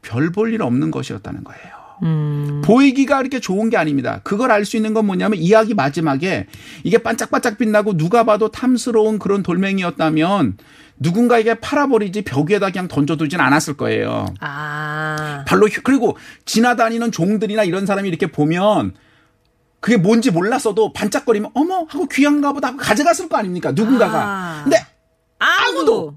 별 0.02 0.32
볼 0.32 0.52
일 0.52 0.62
없는 0.62 0.90
것이었다는 0.90 1.44
거예요. 1.44 1.62
음. 2.02 2.60
보이기가 2.64 3.20
이렇게 3.20 3.38
좋은 3.38 3.70
게 3.70 3.76
아닙니다. 3.76 4.20
그걸 4.24 4.50
알 4.50 4.64
수 4.64 4.76
있는 4.76 4.94
건 4.94 5.06
뭐냐면 5.06 5.38
이야기 5.38 5.74
마지막에 5.74 6.46
이게 6.82 6.98
반짝반짝 6.98 7.56
빛나고 7.56 7.96
누가 7.96 8.24
봐도 8.24 8.50
탐스러운 8.50 9.20
그런 9.20 9.44
돌멩이였다면 9.44 10.56
누군가에게 10.98 11.54
팔아버리지 11.54 12.22
벽 12.22 12.50
위에다 12.50 12.70
그냥 12.70 12.88
던져두진 12.88 13.40
않았을 13.40 13.76
거예요. 13.76 14.26
아. 14.40 15.44
발로 15.46 15.66
휘- 15.66 15.82
그리고 15.82 16.16
지나다니는 16.44 17.10
종들이나 17.12 17.64
이런 17.64 17.84
사람이 17.86 18.08
이렇게 18.08 18.30
보면 18.30 18.94
그게 19.80 19.96
뭔지 19.96 20.30
몰랐어도 20.30 20.92
반짝거리면 20.92 21.50
어머 21.54 21.80
하고 21.88 22.06
귀한가 22.06 22.52
보다 22.52 22.68
하고 22.68 22.78
가져갔을 22.78 23.28
거 23.28 23.36
아닙니까 23.36 23.72
누군가가 23.72 24.18
아. 24.22 24.60
근데 24.62 24.78
아무도. 25.38 26.14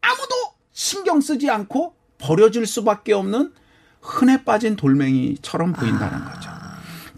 아무도 0.00 0.34
신경 0.72 1.20
쓰지 1.20 1.50
않고 1.50 1.94
버려질 2.18 2.66
수밖에 2.66 3.12
없는 3.14 3.52
흔해 4.00 4.44
빠진 4.44 4.76
돌멩이처럼 4.76 5.72
보인다는 5.72 6.24
거죠 6.24 6.50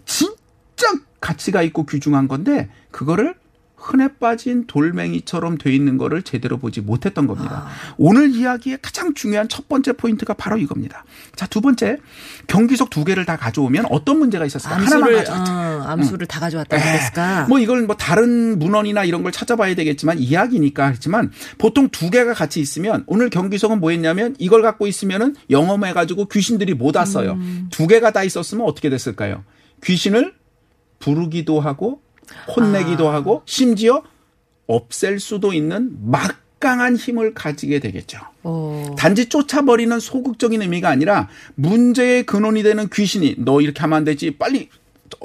진짜 0.05 0.87
가치가 1.19 1.61
있고 1.61 1.85
귀중한 1.85 2.27
건데 2.27 2.69
그거를 2.89 3.35
흔해 3.81 4.09
빠진 4.19 4.67
돌멩이처럼 4.67 5.57
돼 5.57 5.73
있는 5.73 5.97
거를 5.97 6.21
제대로 6.21 6.57
보지 6.57 6.81
못했던 6.81 7.25
겁니다. 7.25 7.67
오늘 7.97 8.29
이야기의 8.29 8.77
가장 8.81 9.13
중요한 9.15 9.49
첫 9.49 9.67
번째 9.67 9.93
포인트가 9.93 10.35
바로 10.35 10.57
이겁니다. 10.57 11.03
자, 11.35 11.47
두 11.47 11.61
번째. 11.61 11.97
경기석 12.47 12.91
두 12.91 13.03
개를 13.03 13.25
다 13.25 13.37
가져오면 13.37 13.85
어떤 13.89 14.19
문제가 14.19 14.45
있었을까? 14.45 14.75
하나만 14.77 14.93
암수를 14.93 15.17
가져왔죠. 15.17 15.51
어, 15.51 15.83
암수를 15.87 16.27
다 16.27 16.39
가져왔다 16.39 16.77
그랬을까? 16.77 17.45
뭐 17.47 17.59
이걸 17.59 17.81
뭐 17.81 17.95
다른 17.95 18.59
문헌이나 18.59 19.03
이런 19.03 19.23
걸 19.23 19.31
찾아봐야 19.31 19.73
되겠지만 19.73 20.19
이야기니까 20.19 20.87
하지만 20.95 21.31
보통 21.57 21.89
두 21.89 22.11
개가 22.11 22.33
같이 22.33 22.59
있으면 22.59 23.03
오늘 23.07 23.29
경기석은 23.31 23.79
뭐 23.79 23.89
했냐면 23.89 24.35
이걸 24.37 24.61
갖고 24.61 24.85
있으면은 24.85 25.35
영험해 25.49 25.93
가지고 25.93 26.25
귀신들이 26.25 26.75
못 26.75 26.95
왔어요. 26.95 27.39
두 27.71 27.87
개가 27.87 28.11
다 28.11 28.23
있었으면 28.23 28.67
어떻게 28.67 28.89
됐을까요? 28.89 29.43
귀신을 29.83 30.33
부르기도 30.99 31.59
하고 31.59 32.01
혼내기도 32.55 33.09
하고 33.09 33.43
심지어 33.45 34.03
없앨 34.67 35.19
수도 35.19 35.53
있는 35.53 35.97
막강한 36.01 36.95
힘을 36.95 37.33
가지게 37.33 37.79
되겠죠. 37.79 38.19
어. 38.43 38.95
단지 38.97 39.27
쫓아버리는 39.27 39.99
소극적인 39.99 40.61
의미가 40.61 40.89
아니라 40.89 41.27
문제의 41.55 42.25
근원이 42.25 42.63
되는 42.63 42.87
귀신이 42.91 43.35
너 43.39 43.61
이렇게 43.61 43.81
하면 43.81 43.97
안 43.97 44.03
되지 44.03 44.37
빨리 44.37 44.69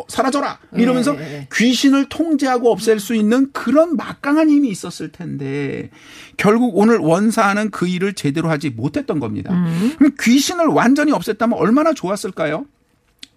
사라져라 0.09 0.59
이러면서 0.75 1.13
네. 1.13 1.49
귀신을 1.53 2.09
통제하고 2.09 2.73
없앨 2.73 2.99
수 2.99 3.15
있는 3.15 3.53
그런 3.53 3.97
막강한 3.97 4.51
힘이 4.51 4.69
있었을 4.69 5.13
텐데 5.13 5.91
결국 6.37 6.77
오늘 6.77 6.99
원사는 6.99 7.71
그 7.71 7.87
일을 7.87 8.15
제대로 8.15 8.51
하지 8.51 8.71
못했던 8.71 9.21
겁니다. 9.21 9.51
그럼 9.97 10.13
귀신을 10.21 10.67
완전히 10.67 11.13
없앴다면 11.13 11.55
얼마나 11.57 11.93
좋았을까요? 11.95 12.67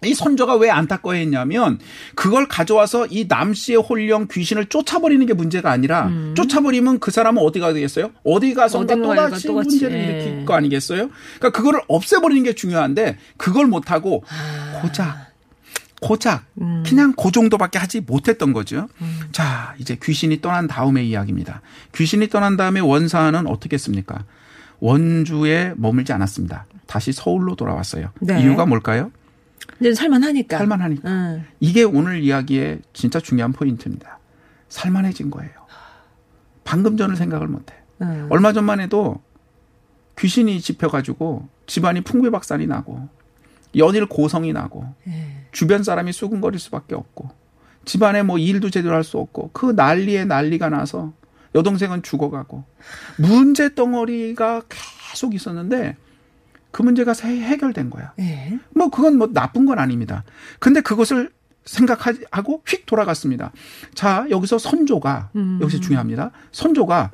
이 0.04 0.14
선조가 0.14 0.56
왜 0.56 0.70
안타까워했냐면 0.70 1.78
그걸 2.14 2.48
가져와서 2.48 3.06
이 3.10 3.26
남씨의 3.28 3.78
홀령 3.78 4.28
귀신을 4.30 4.66
쫓아버리는 4.66 5.24
게 5.26 5.34
문제가 5.34 5.70
아니라 5.70 6.10
쫓아버리면 6.34 7.00
그 7.00 7.10
사람은 7.10 7.42
어디 7.42 7.60
가야 7.60 7.74
되겠어요? 7.74 8.10
어디 8.24 8.54
가서인가 8.54 8.94
어딘가에 8.94 9.16
가, 9.16 9.24
또다시 9.26 9.46
또다시, 9.46 9.68
문제를 9.68 9.98
예. 9.98 10.04
일으킬 10.04 10.46
거 10.46 10.54
아니겠어요? 10.54 11.10
그러니까 11.38 11.50
그거를 11.50 11.80
없애버리는 11.88 12.42
게 12.44 12.54
중요한데 12.54 13.18
그걸 13.36 13.66
못하고 13.66 14.24
아. 14.28 14.80
고작 14.80 15.30
고작 16.00 16.44
음. 16.62 16.82
그냥 16.86 17.12
그 17.12 17.30
정도밖에 17.30 17.78
하지 17.78 18.00
못했던 18.00 18.54
거죠. 18.54 18.88
자 19.32 19.74
이제 19.78 19.98
귀신이 20.02 20.40
떠난 20.40 20.66
다음의 20.66 21.08
이야기입니다. 21.10 21.60
귀신이 21.94 22.28
떠난 22.28 22.56
다음에 22.56 22.80
원사는 22.80 23.46
어떻게 23.46 23.74
했습니까? 23.74 24.24
원주에 24.80 25.74
머물지 25.76 26.14
않았습니다. 26.14 26.64
다시 26.86 27.12
서울로 27.12 27.54
돌아왔어요. 27.54 28.12
네. 28.20 28.40
이유가 28.40 28.64
뭘까요? 28.64 29.12
이제 29.80 29.94
살만하니까. 29.94 30.58
살만하니까. 30.58 31.08
응. 31.10 31.44
이게 31.60 31.82
오늘 31.82 32.22
이야기의 32.22 32.80
진짜 32.92 33.18
중요한 33.20 33.52
포인트입니다. 33.52 34.18
살만해진 34.68 35.30
거예요. 35.30 35.50
방금 36.64 36.96
전을 36.96 37.16
생각을 37.16 37.48
못해. 37.48 37.74
응. 38.02 38.26
얼마 38.30 38.52
전만 38.52 38.80
해도 38.80 39.20
귀신이 40.18 40.60
집혀가지고 40.60 41.48
집안이 41.66 42.02
풍비박산이 42.02 42.66
나고 42.66 43.08
연일 43.76 44.06
고성이 44.06 44.52
나고 44.52 44.84
예. 45.08 45.46
주변 45.52 45.82
사람이 45.82 46.12
수근거릴 46.12 46.58
수밖에 46.58 46.94
없고 46.94 47.30
집안에 47.84 48.22
뭐 48.22 48.36
일도 48.38 48.70
제대로 48.70 48.94
할 48.94 49.04
수 49.04 49.18
없고 49.18 49.50
그 49.52 49.66
난리에 49.66 50.24
난리가 50.26 50.68
나서 50.68 51.12
여동생은 51.54 52.02
죽어가고 52.02 52.64
문제 53.18 53.74
덩어리가 53.74 54.62
계속 54.68 55.34
있었는데 55.34 55.96
그 56.70 56.82
문제가 56.82 57.14
새- 57.14 57.28
해결된 57.40 57.90
거야. 57.90 58.12
예. 58.20 58.58
뭐 58.74 58.90
그건 58.90 59.16
뭐 59.18 59.28
나쁜 59.32 59.66
건 59.66 59.78
아닙니다. 59.78 60.24
근데 60.58 60.80
그것을 60.80 61.30
생각하고 61.64 62.62
휙 62.66 62.86
돌아갔습니다. 62.86 63.52
자, 63.94 64.26
여기서 64.30 64.58
선조가 64.58 65.30
음. 65.36 65.58
여기서 65.62 65.80
중요합니다. 65.80 66.30
선조가 66.52 67.10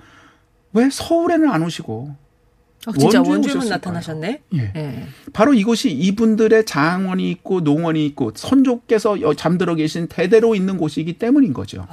왜 0.72 0.88
서울에는 0.90 1.48
안 1.50 1.62
오시고 1.62 2.14
어, 2.86 2.92
진짜 2.92 3.20
원주에? 3.20 3.68
나타나셨네. 3.68 4.42
예. 4.54 4.72
예. 4.76 5.06
바로 5.32 5.52
이곳이 5.54 5.90
이분들의 5.90 6.64
장원이 6.66 7.28
있고 7.32 7.60
농원이 7.60 8.06
있고 8.06 8.32
선조께서 8.36 9.20
여- 9.22 9.34
잠들어 9.34 9.74
계신 9.74 10.06
대대로 10.06 10.54
있는 10.54 10.76
곳이기 10.76 11.14
때문인 11.18 11.52
거죠. 11.52 11.86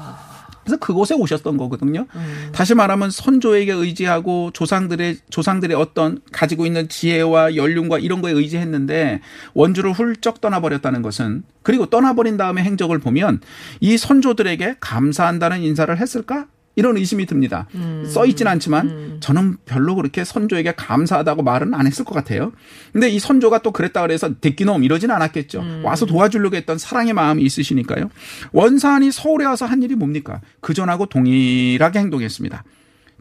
그래서 0.64 0.78
그곳에 0.78 1.14
오셨던 1.16 1.58
거거든요. 1.58 2.08
다시 2.54 2.74
말하면 2.74 3.12
선조에게 3.12 3.74
의지하고 3.74 4.52
조상들의 4.54 5.18
조상들의 5.30 5.76
어떤 5.76 6.20
가지고 6.32 6.66
있는 6.66 6.88
지혜와 6.90 7.56
연륜과 7.56 8.00
이런 8.00 8.22
거에 8.22 8.32
의지했는데 8.32 9.22
원주를 9.54 9.92
훌쩍 9.94 10.42
떠나버렸다는 10.42 11.02
것은 11.02 11.44
그리고 11.62 11.88
떠나버린 11.88 12.38
다음에 12.38 12.64
행적을 12.64 13.00
보면 13.00 13.42
이 13.80 13.98
선조들에게 13.98 14.78
감사한다는 14.80 15.62
인사를 15.62 15.96
했을까? 15.98 16.48
이런 16.76 16.98
의심이 16.98 17.26
듭니다. 17.26 17.68
써 18.06 18.26
있진 18.26 18.48
않지만 18.48 19.18
저는 19.20 19.58
별로 19.66 19.96
그렇게 19.96 20.24
선조에게 20.24 20.74
감사하다고 20.76 21.44
말은 21.44 21.74
안 21.74 21.86
했을 21.86 22.04
것 22.06 22.14
같아요. 22.16 22.52
근데 22.92 23.10
이 23.10 23.20
선조가 23.20 23.60
또 23.60 23.72
그랬다 23.72 24.02
그래서 24.02 24.34
대끼놈 24.40 24.84
이러진 24.84 25.12
않았겠죠. 25.12 25.82
와서 25.84 26.06
도와주려고 26.06 26.56
했던 26.56 26.78
사랑의 26.78 27.14
마음이 27.14 27.44
있으시니까요. 27.44 28.10
원산이 28.52 29.12
서울에 29.12 29.46
와서 29.46 29.66
한 29.66 29.84
일이 29.84 29.96
뭡니까? 29.96 30.42
그전하고 30.62 31.06
동일하게 31.08 32.00
행동했습니다. 32.00 32.64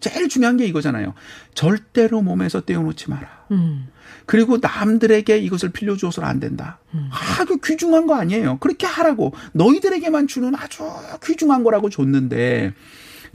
제일 0.01 0.29
중요한 0.29 0.57
게 0.57 0.67
이거잖아요. 0.67 1.15
절대로 1.55 2.23
몸에서 2.23 2.61
떼어놓지 2.61 3.09
마라. 3.09 3.29
음. 3.53 3.87
그리고 4.27 4.59
남들에게 4.61 5.39
이것을 5.39 5.71
빌려 5.71 5.97
주어서는 5.97 6.29
안 6.29 6.41
된다. 6.41 6.79
아, 7.11 7.45
그 7.45 7.59
귀중한 7.59 8.07
거 8.07 8.15
아니에요. 8.15 8.59
그렇게 8.59 8.87
하라고. 8.87 9.33
너희들에게만 9.53 10.27
주는 10.27 10.55
아주 10.55 10.83
귀중한 11.25 11.63
거라고 11.65 11.89
줬는데 11.89 12.73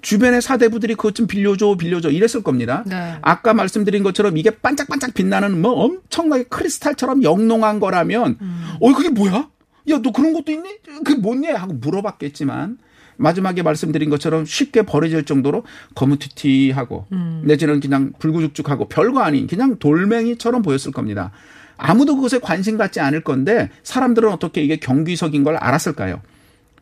주변의 0.02 0.42
사대부들이 0.42 0.96
그것 0.96 1.16
좀 1.16 1.28
빌려줘 1.28 1.76
빌려줘 1.78 2.10
이랬을 2.10 2.44
겁니다. 2.44 2.84
네. 2.86 3.16
아까 3.22 3.54
말씀드린 3.54 4.04
것처럼 4.04 4.38
이게 4.38 4.52
반짝반짝 4.52 5.14
빛나는 5.14 5.60
뭐 5.62 5.72
엄청나게 5.84 6.44
크리스탈처럼 6.44 7.24
영롱한 7.24 7.80
거라면 7.80 8.38
어 8.80 8.94
그게 8.94 9.10
뭐야? 9.10 9.50
야 9.90 10.00
너 10.02 10.12
그런 10.12 10.34
것도 10.34 10.52
있니? 10.52 10.70
그게 11.04 11.16
뭐냐 11.16 11.56
하고 11.56 11.74
물어봤겠지만 11.74 12.78
마지막에 13.16 13.64
말씀드린 13.64 14.10
것처럼 14.10 14.46
쉽게 14.46 14.84
버려질 14.84 15.24
정도로 15.24 15.64
거무튀튀하고 15.96 17.08
내지는 17.44 17.80
그냥 17.80 18.12
불구죽죽하고 18.20 18.90
별거 18.90 19.22
아닌 19.22 19.48
그냥 19.48 19.78
돌멩이처럼 19.80 20.62
보였을 20.62 20.92
겁니다. 20.92 21.32
아무도 21.78 22.16
그것에 22.16 22.40
관심 22.40 22.78
갖지 22.78 23.00
않을 23.00 23.22
건데 23.24 23.70
사람들은 23.84 24.30
어떻게 24.30 24.62
이게 24.62 24.78
경귀석인 24.78 25.44
걸 25.44 25.56
알았을까요? 25.56 26.22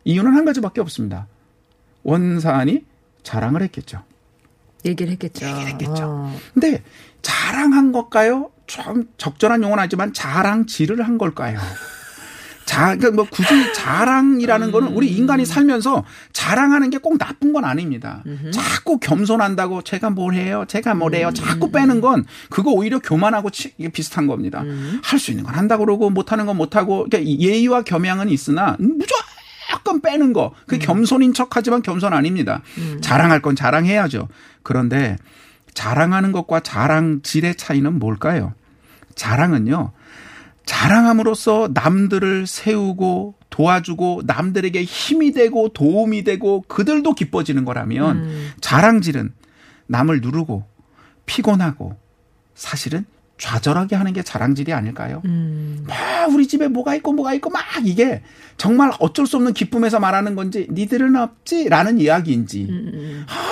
이유는 0.04 0.32
한 0.34 0.44
가지밖에 0.44 0.80
없습니다. 0.80 1.26
원사안이 2.02 2.84
자랑을 3.26 3.60
했겠죠. 3.62 4.02
얘기를 4.84 5.10
했겠죠. 5.12 5.44
얘기를 5.46 5.66
했겠죠. 5.72 6.04
어. 6.04 6.38
근데 6.54 6.82
자랑한 7.22 7.90
걸까요? 7.90 8.50
좀 8.68 9.08
적절한 9.18 9.62
용어는 9.62 9.82
아니지만 9.82 10.12
자랑질을 10.12 11.02
한 11.04 11.18
걸까요? 11.18 11.58
자, 12.64 12.96
그러니까 12.96 13.10
뭐 13.12 13.26
굳이 13.30 13.48
자랑이라는 13.74 14.72
거는 14.72 14.88
우리 14.92 15.08
인간이 15.08 15.44
살면서 15.46 16.04
자랑하는 16.32 16.90
게 16.90 16.98
꼭 16.98 17.16
나쁜 17.18 17.52
건 17.52 17.64
아닙니다. 17.64 18.24
자꾸 18.52 18.98
겸손한다고 18.98 19.82
제가 19.82 20.10
뭘 20.10 20.34
해요? 20.34 20.64
제가 20.66 20.94
뭘 20.94 21.14
해요? 21.14 21.30
자꾸 21.32 21.70
빼는 21.70 22.00
건 22.00 22.24
그거 22.50 22.70
오히려 22.72 22.98
교만하고 22.98 23.50
치- 23.50 23.72
이게 23.78 23.88
비슷한 23.88 24.26
겁니다. 24.26 24.64
할수 25.04 25.30
있는 25.30 25.44
건 25.44 25.54
한다 25.54 25.76
그러고 25.78 26.10
못 26.10 26.30
하는 26.32 26.46
건 26.46 26.56
못 26.56 26.74
하고 26.74 27.06
그러니까 27.08 27.28
예의와 27.30 27.82
겸양은 27.82 28.28
있으나 28.30 28.76
무조 28.80 29.14
건 29.84 30.00
빼는 30.00 30.32
거. 30.32 30.52
그 30.66 30.78
겸손인 30.78 31.32
척 31.32 31.56
하지만 31.56 31.82
겸손 31.82 32.12
아닙니다. 32.12 32.62
자랑할 33.00 33.40
건 33.40 33.54
자랑해야죠. 33.56 34.28
그런데 34.62 35.16
자랑하는 35.74 36.32
것과 36.32 36.60
자랑질의 36.60 37.54
차이는 37.56 37.98
뭘까요? 37.98 38.54
자랑은요. 39.14 39.92
자랑함으로써 40.64 41.70
남들을 41.72 42.46
세우고 42.46 43.34
도와주고 43.50 44.22
남들에게 44.26 44.82
힘이 44.82 45.32
되고 45.32 45.68
도움이 45.68 46.24
되고 46.24 46.62
그들도 46.62 47.14
기뻐지는 47.14 47.64
거라면 47.64 48.52
자랑질은 48.60 49.32
남을 49.86 50.20
누르고 50.20 50.66
피곤하고 51.26 51.96
사실은 52.54 53.04
좌절하게 53.38 53.96
하는 53.96 54.12
게 54.12 54.22
자랑질이 54.22 54.72
아닐까요? 54.72 55.20
막 55.86 56.30
우리 56.30 56.48
집에 56.48 56.68
뭐가 56.68 56.94
있고 56.96 57.12
뭐가 57.12 57.34
있고 57.34 57.50
막 57.50 57.62
이게 57.84 58.22
정말 58.56 58.90
어쩔 58.98 59.26
수 59.26 59.36
없는 59.36 59.52
기쁨에서 59.52 60.00
말하는 60.00 60.34
건지 60.34 60.66
니들은 60.70 61.16
없지라는 61.16 61.98
이야기인지. 62.00 62.66
아 63.26 63.26
우리 63.26 63.26
애는 63.26 63.45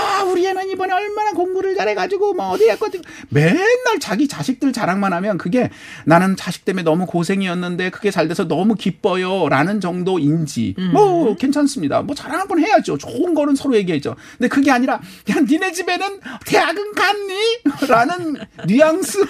이번에 0.75 0.93
얼마나 0.93 1.33
공부를 1.33 1.75
잘해가지고 1.77 2.35
뭐 2.35 2.51
어디 2.51 2.69
했거든 2.69 3.01
맨날 3.31 3.99
자기 4.01 4.29
자식들 4.29 4.73
자랑만 4.73 5.13
하면 5.15 5.39
그게 5.39 5.71
나는 6.05 6.37
자식 6.37 6.65
때문에 6.65 6.83
너무 6.83 7.07
고생이었는데 7.07 7.91
그게 7.91 8.11
잘 8.11 8.29
돼서 8.29 8.47
너무 8.47 8.75
기뻐요라는 8.75 9.81
정도인지. 9.81 10.75
뭐 10.93 11.35
괜찮습니다. 11.37 12.03
뭐 12.03 12.15
자랑할 12.15 12.47
건 12.47 12.59
해야죠. 12.59 12.99
좋은 12.99 13.35
거는 13.35 13.55
서로 13.55 13.75
얘기해죠. 13.77 14.15
근데 14.39 14.49
그게 14.49 14.71
아니라 14.71 14.95
야 15.31 15.41
니네 15.41 15.73
집에는 15.73 16.21
대학은 16.47 16.93
갔니?라는 16.93 18.37
뉘앙스로 18.67 19.27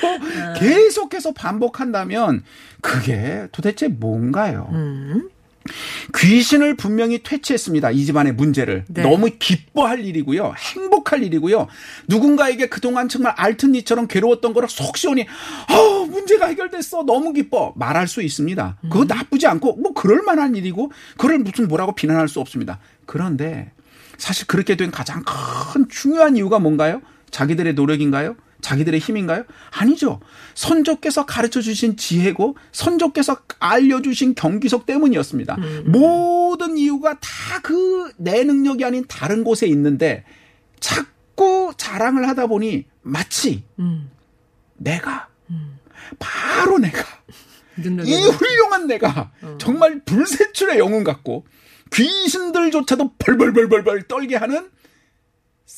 계속해서 0.58 1.32
반복한다면 1.32 2.42
그게 2.80 3.46
도대체 3.52 3.88
뭔가요? 3.88 4.68
귀신을 6.16 6.76
분명히 6.76 7.22
퇴치했습니다. 7.22 7.90
이 7.92 8.04
집안의 8.04 8.34
문제를. 8.34 8.84
네. 8.88 9.02
너무 9.02 9.30
기뻐할 9.38 10.04
일이고요. 10.04 10.54
행복할 10.58 11.22
일이고요. 11.22 11.68
누군가에게 12.08 12.68
그동안 12.68 13.08
정말 13.08 13.34
이처럼 13.74 14.06
괴로웠던 14.06 14.52
거를 14.52 14.68
속 14.68 14.96
시원히, 14.96 15.22
어, 15.22 16.04
문제가 16.06 16.46
해결됐어. 16.46 17.04
너무 17.04 17.32
기뻐. 17.32 17.72
말할 17.76 18.08
수 18.08 18.22
있습니다. 18.22 18.78
그거 18.82 19.04
나쁘지 19.04 19.46
않고, 19.46 19.76
뭐, 19.76 19.94
그럴 19.94 20.22
만한 20.22 20.54
일이고, 20.54 20.92
그걸 21.16 21.38
무슨 21.38 21.68
뭐라고 21.68 21.94
비난할 21.94 22.28
수 22.28 22.40
없습니다. 22.40 22.78
그런데, 23.06 23.72
사실 24.18 24.46
그렇게 24.46 24.76
된 24.76 24.90
가장 24.90 25.22
큰 25.24 25.88
중요한 25.88 26.36
이유가 26.36 26.58
뭔가요? 26.58 27.00
자기들의 27.30 27.74
노력인가요? 27.74 28.36
자기들의 28.64 28.98
힘인가요? 28.98 29.44
아니죠. 29.70 30.20
선조께서 30.54 31.26
가르쳐 31.26 31.60
주신 31.60 31.96
지혜고 31.98 32.56
선조께서 32.72 33.36
알려 33.60 34.00
주신 34.00 34.34
경기석 34.34 34.86
때문이었습니다. 34.86 35.56
모든 35.86 36.78
이유가 36.78 37.18
다 37.20 37.60
그 37.62 38.12
내 38.16 38.42
능력이 38.44 38.84
아닌 38.84 39.04
다른 39.08 39.44
곳에 39.44 39.66
있는데 39.66 40.24
자꾸 40.80 41.72
자랑을 41.76 42.28
하다 42.28 42.46
보니 42.46 42.84
마치 43.02 43.64
내가 44.76 45.28
바로 46.18 46.78
내가 46.78 47.02
이 48.06 48.14
훌륭한 48.30 48.86
내가 48.86 49.32
정말 49.58 50.00
불세출의 50.04 50.78
영혼 50.78 51.02
같고 51.04 51.44
귀신들조차도 51.92 53.14
벌벌벌벌벌 53.18 54.02
떨게 54.08 54.36
하는 54.36 54.68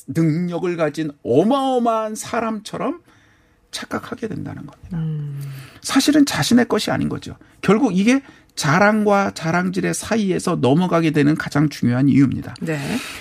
능력을 0.09 0.76
가진 0.76 1.11
어마어마한 1.22 2.14
사람처럼 2.14 3.00
착각하게 3.70 4.28
된다는 4.28 4.66
겁니다. 4.66 4.98
사실은 5.82 6.24
자신의 6.24 6.66
것이 6.68 6.90
아닌 6.90 7.09
거죠. 7.09 7.37
결국 7.61 7.96
이게 7.96 8.22
자랑과 8.54 9.32
자랑질의 9.32 9.92
사이에서 9.92 10.56
넘어가게 10.56 11.11
되는 11.11 11.35
가장 11.35 11.68
중요한 11.68 12.09
이유입니다. 12.09 12.54
네. 12.62 12.78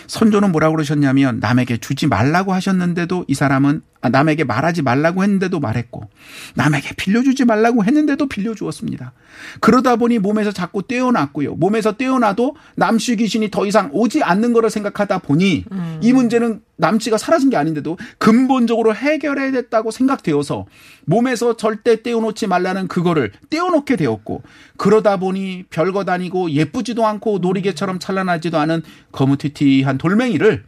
선조는 0.07 0.51
뭐라고 0.53 0.75
그러셨냐면 0.75 1.39
남에게 1.39 1.77
주지 1.77 2.07
말라고 2.07 2.53
하셨는데도 2.53 3.25
이 3.27 3.33
사람은 3.33 3.81
아, 3.94 3.94
남에게 4.09 4.43
말하지 4.43 4.81
말라고 4.81 5.23
했는데도 5.23 5.59
말했고 5.59 6.09
남에게 6.55 6.95
빌려주지 6.95 7.45
말라고 7.45 7.83
했는데도 7.83 8.27
빌려주었습니다. 8.27 9.13
그러다 9.59 9.95
보니 9.95 10.19
몸에서 10.19 10.51
자꾸 10.51 10.83
떼어놨고요. 10.87 11.55
몸에서 11.55 11.93
떼어놔도 11.93 12.55
남씨 12.75 13.15
귀신이 13.15 13.51
더 13.51 13.65
이상 13.65 13.89
오지 13.93 14.23
않는 14.23 14.53
거를 14.53 14.69
생각하다 14.69 15.19
보니 15.19 15.65
이 16.01 16.13
문제는 16.13 16.61
남씨가 16.77 17.17
사라진 17.17 17.49
게 17.49 17.57
아닌데도 17.57 17.97
근본적으로 18.17 18.93
해결해야 18.93 19.51
됐다고 19.51 19.91
생각되어서 19.91 20.65
몸에서 21.05 21.55
절대 21.55 22.01
떼어놓지 22.01 22.47
말라는 22.47 22.87
그거를 22.87 23.31
떼어놓게 23.49 23.95
되었고 23.95 24.43
그러다 24.77 25.17
보니 25.17 25.63
별거 25.69 26.03
다니고 26.03 26.51
예쁘지도 26.51 27.05
않고 27.05 27.39
놀이개처럼 27.39 27.99
찬란하지도 27.99 28.57
않은 28.57 28.83
거무튀튀한 29.11 29.97
돌멩이를 29.97 30.65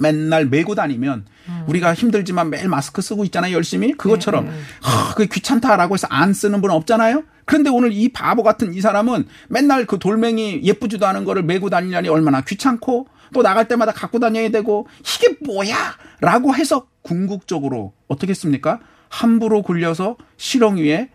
맨날 0.00 0.46
메고 0.46 0.74
다니면 0.74 1.26
우리가 1.66 1.94
힘들지만 1.94 2.50
매일 2.50 2.68
마스크 2.68 3.02
쓰고 3.02 3.24
있잖아요 3.26 3.54
열심히 3.54 3.92
그것처럼 3.92 4.48
아, 4.82 5.12
그게 5.14 5.28
귀찮다라고 5.32 5.94
해서 5.94 6.06
안 6.10 6.32
쓰는 6.32 6.60
분 6.60 6.70
없잖아요. 6.70 7.22
그런데 7.44 7.68
오늘 7.68 7.92
이 7.92 8.08
바보 8.08 8.42
같은 8.42 8.72
이 8.74 8.80
사람은 8.80 9.26
맨날 9.48 9.84
그 9.84 9.98
돌멩이 9.98 10.62
예쁘지도 10.62 11.06
않은 11.06 11.24
거를 11.24 11.42
메고 11.42 11.68
다니려니 11.68 12.08
얼마나 12.08 12.40
귀찮고 12.42 13.08
또 13.32 13.42
나갈 13.42 13.68
때마다 13.68 13.92
갖고 13.92 14.18
다녀야 14.18 14.48
되고 14.50 14.86
이게 15.00 15.36
뭐야 15.44 15.76
라고 16.20 16.54
해서 16.54 16.86
궁극적으로 17.02 17.92
어떻게 18.08 18.30
했습니까? 18.30 18.80
함부로 19.08 19.62
굴려서 19.62 20.16
실ong 20.36 20.80
위에 20.80 21.10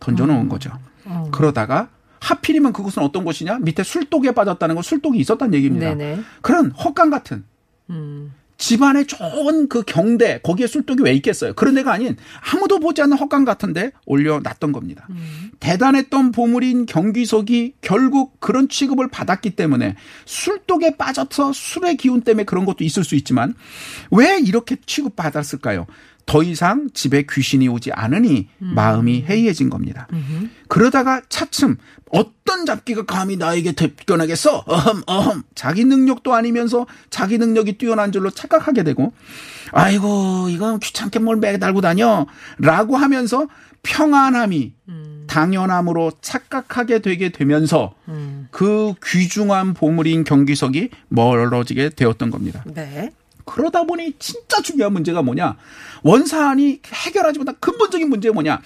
던져놓은 0.00 0.48
거죠. 0.48 0.70
그러다가 1.30 1.88
하필이면 2.20 2.72
그곳은 2.72 3.02
어떤 3.02 3.24
곳이냐? 3.24 3.58
밑에 3.60 3.84
술독에 3.84 4.32
빠졌다는 4.32 4.74
건 4.74 4.82
술독이 4.82 5.18
있었다는 5.18 5.54
얘기입니다. 5.54 5.94
네네. 5.94 6.20
그런 6.42 6.72
헛간 6.72 7.10
같은 7.10 7.44
집안에 8.58 9.04
좋은 9.04 9.68
그 9.68 9.82
경대 9.82 10.40
거기에 10.42 10.66
술독이 10.66 11.02
왜 11.02 11.12
있겠어요? 11.12 11.52
그런 11.52 11.74
데가 11.74 11.92
아닌 11.92 12.16
아무도 12.52 12.80
보지 12.80 13.02
않는 13.02 13.18
헛간 13.18 13.44
같은데 13.44 13.90
올려놨던 14.06 14.72
겁니다. 14.72 15.06
대단했던 15.60 16.32
보물인 16.32 16.86
경기석이 16.86 17.74
결국 17.82 18.40
그런 18.40 18.68
취급을 18.68 19.08
받았기 19.08 19.50
때문에 19.56 19.94
술독에 20.24 20.96
빠져서 20.96 21.52
술의 21.52 21.98
기운 21.98 22.22
때문에 22.22 22.44
그런 22.44 22.64
것도 22.64 22.82
있을 22.82 23.04
수 23.04 23.14
있지만 23.14 23.54
왜 24.10 24.38
이렇게 24.38 24.76
취급받았을까요? 24.86 25.86
더 26.26 26.42
이상 26.42 26.88
집에 26.92 27.24
귀신이 27.30 27.68
오지 27.68 27.92
않으니 27.92 28.48
마음이 28.58 29.24
해이해진 29.28 29.70
겁니다. 29.70 30.08
그러다가 30.68 31.22
차츰 31.28 31.76
어떤 32.10 32.66
잡기가 32.66 33.04
감히 33.04 33.36
나에게 33.36 33.72
접견하겠어? 33.72 34.64
어흠, 34.66 35.02
어흠. 35.06 35.42
자기 35.54 35.84
능력도 35.84 36.34
아니면서 36.34 36.86
자기 37.10 37.38
능력이 37.38 37.78
뛰어난 37.78 38.12
줄로 38.12 38.30
착각하게 38.30 38.84
되고, 38.84 39.12
아이고, 39.72 40.48
이건 40.48 40.78
귀찮게 40.78 41.18
뭘 41.18 41.36
매달고 41.36 41.80
다녀. 41.80 42.26
라고 42.58 42.96
하면서 42.96 43.46
평안함이 43.82 44.74
당연함으로 45.26 46.12
착각하게 46.20 47.00
되게 47.00 47.30
되면서 47.30 47.94
그 48.50 48.94
귀중한 49.04 49.74
보물인 49.74 50.24
경기석이 50.24 50.90
멀어지게 51.08 51.90
되었던 51.90 52.30
겁니다. 52.30 52.64
네. 52.66 53.10
그러다 53.46 53.84
보니 53.84 54.14
진짜 54.18 54.60
중요한 54.60 54.92
문제가 54.92 55.22
뭐냐. 55.22 55.56
원사안이 56.02 56.82
해결하지 56.86 57.38
못한 57.38 57.56
근본적인 57.60 58.10
문제가 58.10 58.34
뭐냐. 58.34 58.60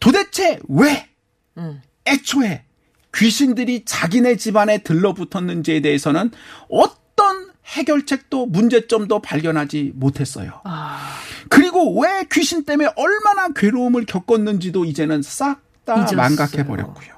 도대체 0.00 0.58
왜 0.68 1.08
애초에 2.06 2.64
귀신들이 3.14 3.84
자기네 3.84 4.36
집안에 4.36 4.78
들러붙었는지에 4.78 5.80
대해서는 5.80 6.30
어떤 6.68 7.50
해결책도 7.66 8.46
문제점도 8.46 9.20
발견하지 9.20 9.92
못했어요. 9.94 10.60
아, 10.64 11.18
그리고 11.48 12.00
왜 12.00 12.26
귀신 12.32 12.64
때문에 12.64 12.90
얼마나 12.96 13.48
괴로움을 13.48 14.06
겪었는지도 14.06 14.84
이제는 14.84 15.22
싹 15.22 15.60
다. 15.84 16.06
망각해 16.14 16.64
버렸고요. 16.66 17.08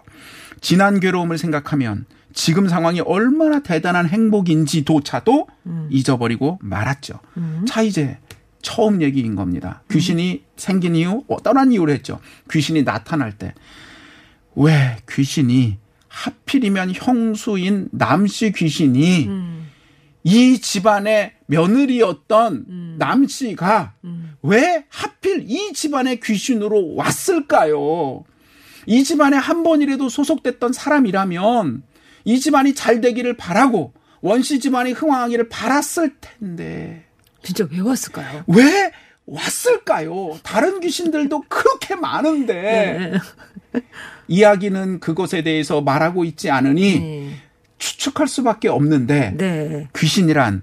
지난 0.60 0.98
괴로움을 0.98 1.38
생각하면 1.38 2.06
지금 2.34 2.68
상황이 2.68 3.00
얼마나 3.00 3.60
대단한 3.60 4.06
행복인지도차도 4.08 5.46
음. 5.66 5.88
잊어버리고 5.90 6.58
말았죠. 6.60 7.20
자 7.66 7.80
이제 7.82 8.18
처음 8.60 9.00
얘기인 9.02 9.34
겁니다. 9.36 9.82
귀신이 9.90 10.42
생긴 10.56 10.96
이유 10.96 11.22
어떠한 11.28 11.72
이유로 11.72 11.92
했죠. 11.92 12.20
귀신이 12.50 12.82
나타날 12.82 13.32
때 13.32 13.54
왜 14.54 14.96
귀신이 15.10 15.78
하필이면 16.08 16.92
형수인 16.94 17.88
남씨 17.90 18.52
귀신이 18.52 19.26
음. 19.26 19.70
이 20.22 20.58
집안의 20.58 21.32
며느리였던 21.46 22.96
남씨가 22.98 23.94
왜 24.42 24.84
하필 24.88 25.44
이 25.46 25.72
집안의 25.72 26.20
귀신으로 26.20 26.94
왔을까요? 26.94 28.24
이 28.86 29.02
집안에 29.04 29.36
한 29.36 29.62
번이라도 29.62 30.08
소속됐던 30.08 30.72
사람이라면 30.72 31.82
이 32.24 32.40
집안이 32.40 32.74
잘 32.74 33.00
되기를 33.00 33.36
바라고 33.36 33.92
원씨 34.20 34.60
집안이 34.60 34.92
흥왕하기를 34.92 35.48
바랐을 35.48 36.14
텐데 36.20 37.04
진짜 37.42 37.66
왜 37.70 37.80
왔을까요? 37.80 38.44
왜 38.46 38.90
왔을까요? 39.26 40.38
다른 40.42 40.80
귀신들도 40.80 41.44
그렇게 41.48 41.94
많은데 41.94 42.54
네. 43.72 43.82
이야기는 44.28 45.00
그것에 45.00 45.42
대해서 45.42 45.80
말하고 45.80 46.24
있지 46.24 46.50
않으니 46.50 46.98
네. 47.00 47.36
추측할 47.78 48.28
수밖에 48.28 48.68
없는데 48.68 49.34
네. 49.36 49.88
귀신이란 49.96 50.62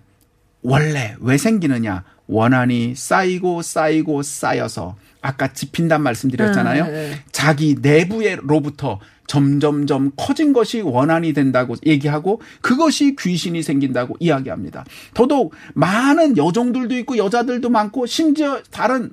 원래 0.63 1.15
왜 1.19 1.37
생기느냐? 1.37 2.03
원한이 2.27 2.95
쌓이고 2.95 3.61
쌓이고 3.61 4.23
쌓여서 4.23 4.95
아까 5.21 5.53
집힌단 5.53 6.01
말씀드렸잖아요. 6.01 6.85
네, 6.85 6.91
네. 6.91 7.19
자기 7.31 7.75
내부로부터 7.79 8.99
점점점 9.31 10.11
커진 10.17 10.51
것이 10.51 10.81
원한이 10.81 11.31
된다고 11.31 11.75
얘기하고 11.85 12.41
그것이 12.59 13.15
귀신이 13.17 13.63
생긴다고 13.63 14.17
이야기합니다. 14.19 14.83
더더욱 15.13 15.53
많은 15.73 16.35
여종들도 16.35 16.97
있고 16.97 17.15
여자들도 17.15 17.69
많고 17.69 18.07
심지어 18.07 18.61
다른 18.71 19.11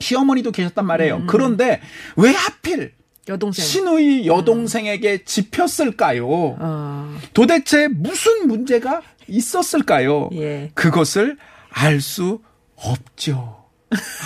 시어머니도 0.00 0.52
계셨단 0.52 0.84
말이에요. 0.84 1.24
그런데 1.26 1.80
왜 2.16 2.30
하필 2.30 2.92
여동생. 3.26 3.64
신의 3.64 4.26
여동생에게 4.26 5.24
집혔을까요? 5.24 6.28
어, 6.28 7.18
도대체 7.32 7.88
무슨 7.88 8.48
문제가 8.48 9.00
있었을까요? 9.28 10.28
예. 10.34 10.70
그것을 10.74 11.38
알 11.70 12.02
수 12.02 12.40
없죠. 12.76 13.57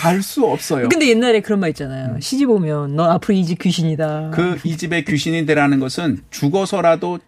알 0.03 0.21
수 0.21 0.45
없어요. 0.45 0.89
근데 0.89 1.07
옛날에 1.07 1.39
그런 1.41 1.59
말 1.59 1.69
있잖아요. 1.69 2.19
시집 2.19 2.49
오면 2.49 2.95
너 2.95 3.05
앞으로 3.11 3.33
이 3.35 3.45
집 3.45 3.59
귀신이다. 3.59 4.31
그 4.33 4.57
이 4.63 4.75
집의 4.77 5.05
귀신이 5.05 5.45
되라는 5.45 5.79
것은 5.79 6.19
죽어서라도 6.31 7.19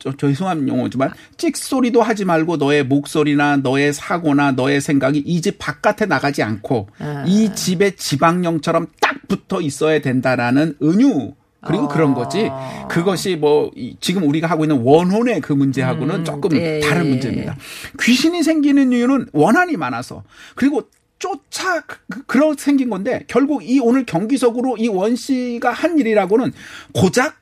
저, 0.00 0.12
죄송한 0.16 0.68
용어지만 0.68 1.10
찍소리도 1.36 2.02
하지 2.02 2.24
말고 2.24 2.56
너의 2.56 2.84
목소리나 2.84 3.58
너의 3.58 3.92
사고나 3.92 4.52
너의 4.52 4.80
생각이 4.80 5.18
이 5.24 5.40
집 5.40 5.58
바깥에 5.58 6.06
나가지 6.06 6.42
않고 6.42 6.88
아. 6.98 7.24
이 7.26 7.54
집의 7.54 7.96
지방령처럼 7.96 8.88
딱 9.00 9.16
붙어 9.28 9.60
있어야 9.60 10.00
된다라는 10.00 10.76
은유 10.82 11.32
그리고 11.66 11.84
아. 11.84 11.88
그런 11.88 12.12
거지 12.12 12.50
그것이 12.90 13.36
뭐 13.36 13.70
이- 13.76 13.96
지금 14.00 14.28
우리가 14.28 14.48
하고 14.48 14.64
있는 14.64 14.80
원혼의 14.82 15.40
그 15.40 15.52
문제하고는 15.54 16.16
음, 16.16 16.24
조금 16.24 16.50
네. 16.50 16.80
다른 16.80 17.08
문제입니다. 17.08 17.56
귀신이 18.02 18.42
생기는 18.42 18.92
이유는 18.92 19.28
원한이 19.32 19.76
많아서 19.78 20.24
그리고 20.56 20.82
쫓아 21.18 21.80
그- 21.82 22.24
그런 22.26 22.56
생긴 22.56 22.90
건데 22.90 23.24
결국 23.28 23.62
이 23.68 23.78
오늘 23.80 24.04
경기석으로 24.04 24.76
이 24.78 24.88
원 24.88 25.16
씨가 25.16 25.70
한 25.72 25.98
일이라고는 25.98 26.52
고작 26.92 27.36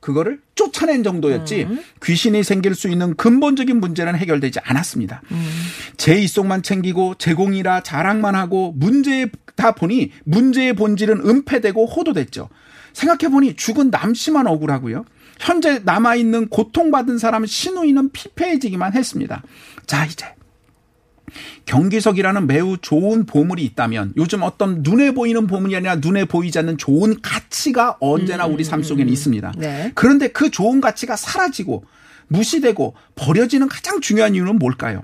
그거를 0.00 0.40
쫓아낸 0.54 1.02
정도였지 1.02 1.66
귀신이 2.04 2.44
생길 2.44 2.74
수 2.76 2.88
있는 2.88 3.16
근본적인 3.16 3.80
문제는 3.80 4.14
해결되지 4.16 4.60
않았습니다. 4.62 5.20
제 5.96 6.16
입속만 6.20 6.62
챙기고 6.62 7.16
제공이라 7.16 7.82
자랑만 7.82 8.36
하고 8.36 8.72
문제다 8.76 9.72
보니 9.76 10.12
문제의 10.24 10.74
본질은 10.74 11.26
은폐되고 11.28 11.86
호도됐죠. 11.86 12.48
생각해보니 12.92 13.56
죽은 13.56 13.90
남씨만 13.90 14.46
억울하고요. 14.46 15.04
현재 15.40 15.80
남아있는 15.84 16.48
고통받은 16.48 17.18
사람 17.18 17.44
신우이는 17.44 18.10
피폐해지기만 18.12 18.94
했습니다. 18.94 19.42
자, 19.86 20.04
이제. 20.06 20.26
경기석이라는 21.66 22.46
매우 22.46 22.76
좋은 22.78 23.26
보물이 23.26 23.64
있다면 23.64 24.14
요즘 24.16 24.42
어떤 24.42 24.82
눈에 24.82 25.12
보이는 25.12 25.46
보물이 25.46 25.76
아니라 25.76 25.96
눈에 25.96 26.24
보이지 26.24 26.58
않는 26.58 26.78
좋은 26.78 27.20
가치가 27.22 27.96
언제나 28.00 28.46
우리 28.46 28.64
삶 28.64 28.82
속에는 28.82 29.12
있습니다. 29.12 29.54
네. 29.58 29.92
그런데 29.94 30.28
그 30.28 30.50
좋은 30.50 30.80
가치가 30.80 31.16
사라지고 31.16 31.84
무시되고 32.28 32.94
버려지는 33.14 33.68
가장 33.68 34.00
중요한 34.00 34.34
이유는 34.34 34.58
뭘까요? 34.58 35.02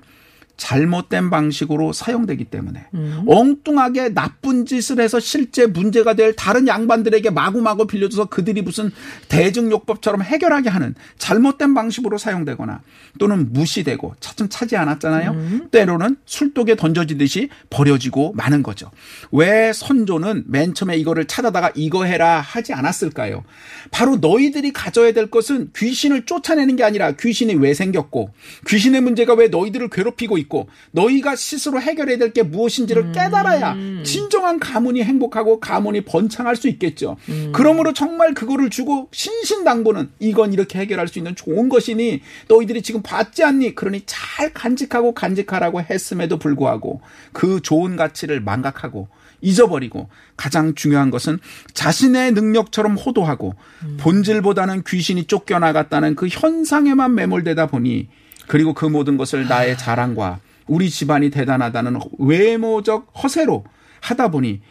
잘못된 0.55 1.29
방식으로 1.29 1.93
사용되기 1.93 2.45
때문에 2.45 2.85
엉뚱하게 3.27 4.13
나쁜 4.13 4.65
짓을 4.65 5.01
해서 5.01 5.19
실제 5.19 5.65
문제가 5.65 6.13
될 6.13 6.35
다른 6.35 6.67
양반들에게 6.67 7.31
마구마구 7.31 7.87
빌려줘서 7.87 8.25
그들이 8.25 8.61
무슨 8.61 8.91
대증요법처럼 9.29 10.21
해결하게 10.21 10.69
하는 10.69 10.93
잘못된 11.17 11.73
방식으로 11.73 12.17
사용되거나 12.17 12.81
또는 13.19 13.51
무시되고 13.51 14.15
차츰 14.19 14.47
차지 14.49 14.77
않았잖아요. 14.77 15.69
때로는 15.71 16.17
술독에 16.25 16.75
던져지듯이 16.75 17.49
버려지고 17.69 18.33
마는 18.33 18.63
거죠. 18.63 18.91
왜 19.31 19.73
선조는 19.73 20.45
맨 20.47 20.73
처음에 20.73 20.97
이거를 20.97 21.25
찾아다가 21.25 21.71
이거 21.75 22.05
해라 22.05 22.39
하지 22.41 22.73
않았을까요? 22.73 23.43
바로 23.91 24.17
너희들이 24.17 24.71
가져야 24.71 25.13
될 25.13 25.29
것은 25.31 25.71
귀신을 25.75 26.25
쫓아내는 26.25 26.75
게 26.75 26.83
아니라 26.83 27.13
귀신이 27.13 27.55
왜 27.55 27.73
생겼고 27.73 28.29
귀신의 28.67 29.01
문제가 29.01 29.33
왜 29.33 29.47
너희들을 29.47 29.89
괴롭히고 29.89 30.37
있고 30.43 30.67
너희가 30.91 31.35
스스로 31.35 31.81
해결해야 31.81 32.17
될 32.17 32.33
게 32.33 32.41
무엇인지를 32.43 33.11
깨달아야 33.11 33.75
진정한 34.03 34.59
가문이 34.59 35.03
행복하고 35.03 35.59
가문이 35.59 36.01
번창할 36.01 36.55
수 36.55 36.67
있겠죠. 36.69 37.17
그러므로 37.51 37.93
정말 37.93 38.33
그거를 38.33 38.69
주고 38.69 39.09
신신당부는 39.11 40.09
이건 40.19 40.53
이렇게 40.53 40.79
해결할 40.79 41.07
수 41.07 41.19
있는 41.19 41.35
좋은 41.35 41.69
것이니 41.69 42.21
너희들이 42.47 42.81
지금 42.81 43.01
받지 43.03 43.43
않니? 43.43 43.75
그러니 43.75 44.03
잘 44.05 44.53
간직하고 44.53 45.13
간직하라고 45.13 45.81
했음에도 45.81 46.37
불구하고 46.39 47.01
그 47.33 47.61
좋은 47.61 47.95
가치를 47.95 48.39
망각하고 48.41 49.07
잊어버리고 49.41 50.09
가장 50.37 50.73
중요한 50.73 51.11
것은 51.11 51.37
자신의 51.73 52.31
능력처럼 52.31 52.95
호도하고 52.95 53.53
본질보다는 53.99 54.83
귀신이 54.87 55.25
쫓겨나갔다는 55.25 56.15
그 56.15 56.27
현상에만 56.27 57.13
매몰되다 57.15 57.67
보니 57.67 58.07
그리고 58.47 58.73
그 58.73 58.85
모든 58.85 59.17
것을 59.17 59.47
나의 59.47 59.77
자랑과 59.77 60.39
우리 60.67 60.89
집안이 60.89 61.29
대단하다는 61.29 61.99
외모적 62.19 63.11
허세로 63.23 63.65
하다 64.01 64.31
보니 64.31 64.61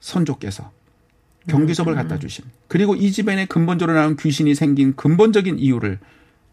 선조께서 0.00 0.70
경기석을 1.48 1.94
갖다 1.94 2.18
주심. 2.18 2.44
그리고 2.68 2.94
이 2.94 3.10
집안에 3.10 3.46
근본적으로 3.46 3.98
나온 3.98 4.16
귀신이 4.16 4.54
생긴 4.54 4.94
근본적인 4.94 5.58
이유를 5.58 5.98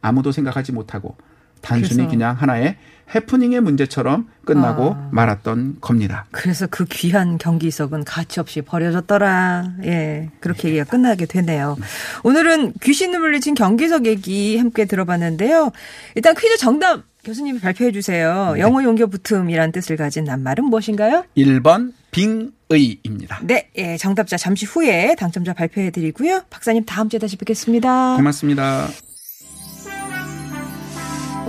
아무도 0.01 0.31
생각하지 0.31 0.71
못하고 0.71 1.15
단순히 1.61 1.97
그래서- 2.03 2.09
그냥 2.09 2.35
하나의 2.35 2.75
해프닝의 3.15 3.61
문제처럼 3.61 4.27
끝나고 4.45 4.91
아. 4.93 5.09
말았던 5.11 5.77
겁니다. 5.81 6.25
그래서 6.31 6.67
그 6.67 6.85
귀한 6.85 7.39
경기석은 7.39 8.03
가치 8.03 8.39
없이 8.39 8.61
버려졌더라. 8.61 9.73
예. 9.85 10.29
그렇게 10.39 10.67
얘기가 10.69 10.83
끝나게 10.83 11.25
되네요. 11.25 11.75
오늘은 12.23 12.73
귀신을 12.83 13.17
물리친 13.19 13.55
경기석 13.55 14.05
얘기 14.05 14.57
함께 14.57 14.85
들어봤는데요. 14.85 15.71
일단 16.13 16.35
퀴즈 16.35 16.57
정답 16.57 17.01
교수님이 17.23 17.59
발표해 17.59 17.91
주세요. 17.91 18.53
영어 18.59 18.83
용교 18.83 19.07
붙음이란 19.07 19.71
뜻을 19.71 19.97
가진 19.97 20.23
낱말은 20.25 20.65
무엇인가요? 20.65 21.25
1번 21.35 21.93
빙의입니다. 22.11 23.39
네, 23.43 23.69
예, 23.75 23.97
정답자 23.97 24.37
잠시 24.37 24.65
후에 24.67 25.15
당첨자 25.17 25.53
발표해 25.53 25.89
드리고요. 25.89 26.43
박사님 26.51 26.85
다음 26.85 27.09
주에 27.09 27.19
다시 27.19 27.37
뵙겠습니다. 27.37 28.15
고맙습니다. 28.17 28.87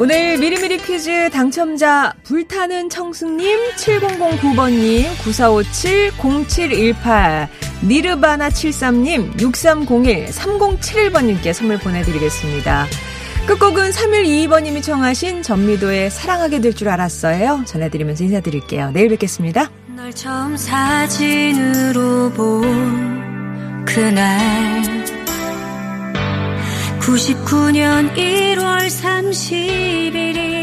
오늘 0.03 0.39
미리미리 0.39 0.79
퀴즈 0.79 1.29
당첨자 1.29 2.15
불타는 2.25 2.89
청승님 2.89 3.59
7009번님 3.77 5.05
9457-0718 6.17 7.49
니르바나 7.87 8.49
73님 8.49 9.39
6301 9.39 10.25
3071번님께 10.29 11.53
선물 11.53 11.79
보내드리겠습니다. 11.81 12.87
끝곡은 13.47 13.91
3122번님이 13.91 14.83
청하신 14.83 15.43
전미도의 15.43 16.11
사랑하게 16.11 16.63
될 16.63 16.73
줄 16.73 16.89
알았어요. 16.89 17.65
전해드리면서 17.67 18.25
인사드릴게요. 18.25 18.93
내일 18.93 19.11
뵙겠습니다. 19.11 19.71
널 19.95 20.15
처음 20.15 20.57
사진으로 20.57 22.31
본 22.31 23.85
그날 23.85 24.83
99년 27.01 28.15
1월 28.15 28.87
31일 28.89 30.60